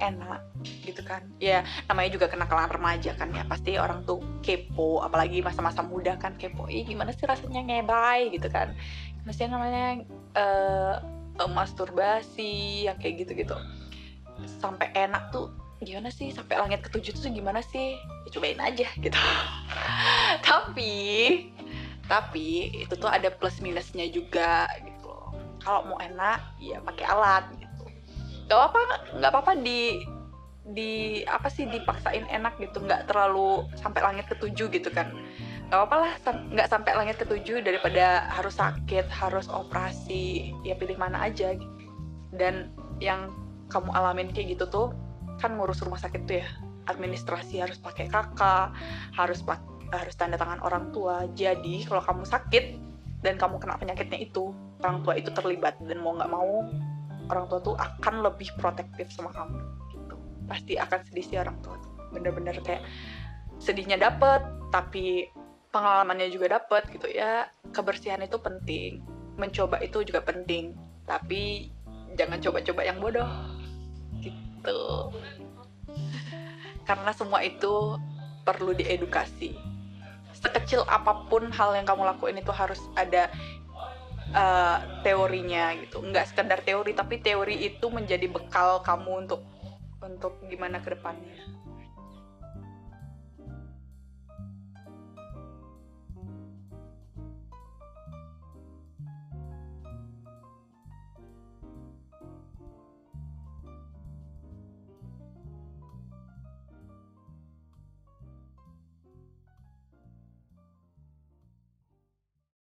enak 0.01 0.41
gitu 0.85 1.05
kan. 1.05 1.21
Ya 1.37 1.61
namanya 1.85 2.09
juga 2.17 2.25
kenakalan 2.29 2.69
remaja 2.69 3.13
kan 3.13 3.29
ya. 3.29 3.45
Pasti 3.45 3.77
orang 3.77 4.05
tuh 4.05 4.21
kepo 4.41 5.05
apalagi 5.05 5.45
masa-masa 5.45 5.85
muda 5.85 6.17
kan 6.17 6.33
kepo 6.37 6.65
ih 6.69 6.85
gimana 6.85 7.13
sih 7.13 7.25
rasanya 7.29 7.61
ngebay 7.61 8.33
gitu 8.33 8.49
kan. 8.49 8.73
Mesti 9.23 9.47
namanya 9.47 10.03
uh, 10.35 10.95
masturbasi 11.45 12.85
yang 12.89 12.97
kayak 12.97 13.25
gitu-gitu. 13.25 13.55
Sampai 14.59 14.89
enak 14.97 15.29
tuh 15.29 15.53
gimana 15.85 16.09
sih? 16.09 16.33
Sampai 16.33 16.57
langit 16.57 16.81
ketujuh 16.89 17.13
tuh 17.13 17.29
gimana 17.29 17.61
sih? 17.61 17.95
Ya, 18.25 18.29
cobain 18.33 18.59
aja 18.59 18.87
gitu. 18.97 19.19
Tapi 20.47 20.93
tapi 22.03 22.67
itu 22.83 22.93
tuh 22.99 23.07
ada 23.07 23.31
plus 23.31 23.63
minusnya 23.63 24.03
juga 24.11 24.67
gitu. 24.83 25.15
Kalau 25.63 25.87
mau 25.87 25.99
enak 26.03 26.59
ya 26.59 26.83
pakai 26.83 27.05
alat 27.07 27.47
gak 28.53 28.69
apa 28.69 28.79
nggak 29.17 29.29
apa 29.33 29.39
apa 29.41 29.53
di 29.57 29.81
di 30.63 31.21
apa 31.27 31.51
sih 31.51 31.67
dipaksain 31.67 32.23
enak 32.31 32.55
gitu. 32.61 32.79
Nggak 32.79 33.11
terlalu 33.11 33.67
sampai 33.75 33.99
langit 33.99 34.31
ketujuh 34.31 34.71
gitu 34.71 34.89
kan. 34.93 35.11
Nggak 35.67 35.79
apa-apa 35.79 35.95
lah 35.99 36.13
nggak 36.55 36.69
sampai 36.71 36.91
langit 36.95 37.15
ketujuh 37.19 37.59
daripada 37.59 38.31
harus 38.31 38.55
sakit 38.55 39.09
harus 39.11 39.51
operasi 39.51 40.55
ya 40.63 40.77
pilih 40.79 40.95
mana 40.95 41.27
aja 41.27 41.51
gitu. 41.57 41.75
Dan 42.31 42.71
yang 43.03 43.33
kamu 43.67 43.91
alamin 43.91 44.31
kayak 44.31 44.55
gitu 44.55 44.65
tuh 44.71 44.87
kan 45.41 45.57
ngurus 45.59 45.83
rumah 45.83 45.99
sakit 45.99 46.23
tuh 46.23 46.39
ya. 46.39 46.47
Administrasi 46.87 47.63
harus 47.63 47.79
pakai 47.79 48.07
kakak 48.07 48.71
harus 49.15 49.43
harus 49.91 50.15
tanda 50.15 50.39
tangan 50.39 50.63
orang 50.63 50.95
tua. 50.95 51.27
Jadi 51.35 51.83
kalau 51.83 52.03
kamu 52.03 52.23
sakit 52.23 52.65
dan 53.23 53.35
kamu 53.39 53.59
kena 53.59 53.79
penyakitnya 53.79 54.19
itu 54.19 54.51
orang 54.83 54.99
tua 55.03 55.15
itu 55.15 55.31
terlibat 55.31 55.79
dan 55.79 56.03
mau 56.03 56.11
nggak 56.15 56.31
mau 56.31 56.67
orang 57.33 57.49
tua 57.49 57.59
tuh 57.59 57.75
akan 57.75 58.21
lebih 58.21 58.53
protektif 58.61 59.09
sama 59.09 59.33
kamu 59.33 59.57
gitu. 59.91 60.15
Pasti 60.45 60.73
akan 60.77 60.99
sedih 61.09 61.25
sih 61.25 61.37
orang 61.41 61.57
tua. 61.65 61.75
Tuh 61.81 61.91
bener-bener 62.13 62.55
kayak 62.61 62.85
sedihnya 63.57 63.97
dapet 63.97 64.45
tapi 64.69 65.27
pengalamannya 65.73 66.29
juga 66.29 66.61
dapet 66.61 66.85
gitu 66.93 67.09
ya. 67.09 67.49
Kebersihan 67.73 68.21
itu 68.21 68.37
penting 68.37 69.01
mencoba 69.35 69.81
itu 69.81 70.05
juga 70.05 70.21
penting. 70.21 70.77
Tapi 71.09 71.73
jangan 72.13 72.39
coba-coba 72.39 72.81
yang 72.85 72.97
bodoh 73.01 73.29
gitu. 74.21 75.11
Karena 76.85 77.11
semua 77.15 77.41
itu 77.41 77.97
perlu 78.43 78.75
diedukasi. 78.75 79.55
Sekecil 80.35 80.83
apa 80.91 81.25
pun 81.31 81.47
hal 81.49 81.71
yang 81.73 81.87
kamu 81.87 82.03
lakuin 82.03 82.37
itu 82.37 82.51
harus 82.51 82.79
ada 82.99 83.31
uh, 84.33 84.77
teorinya 85.05 85.71
gitu. 85.79 86.01
Nggak 86.03 86.33
sekedar 86.33 86.59
teori 86.65 86.91
tapi 86.97 87.21
teori 87.21 87.55
itu 87.63 87.87
menjadi 87.87 88.27
bekal 88.27 88.81
kamu 88.83 89.25
untuk 89.29 89.41
untuk 90.03 90.43
gimana 90.51 90.83
ke 90.83 90.91
depannya 90.91 91.62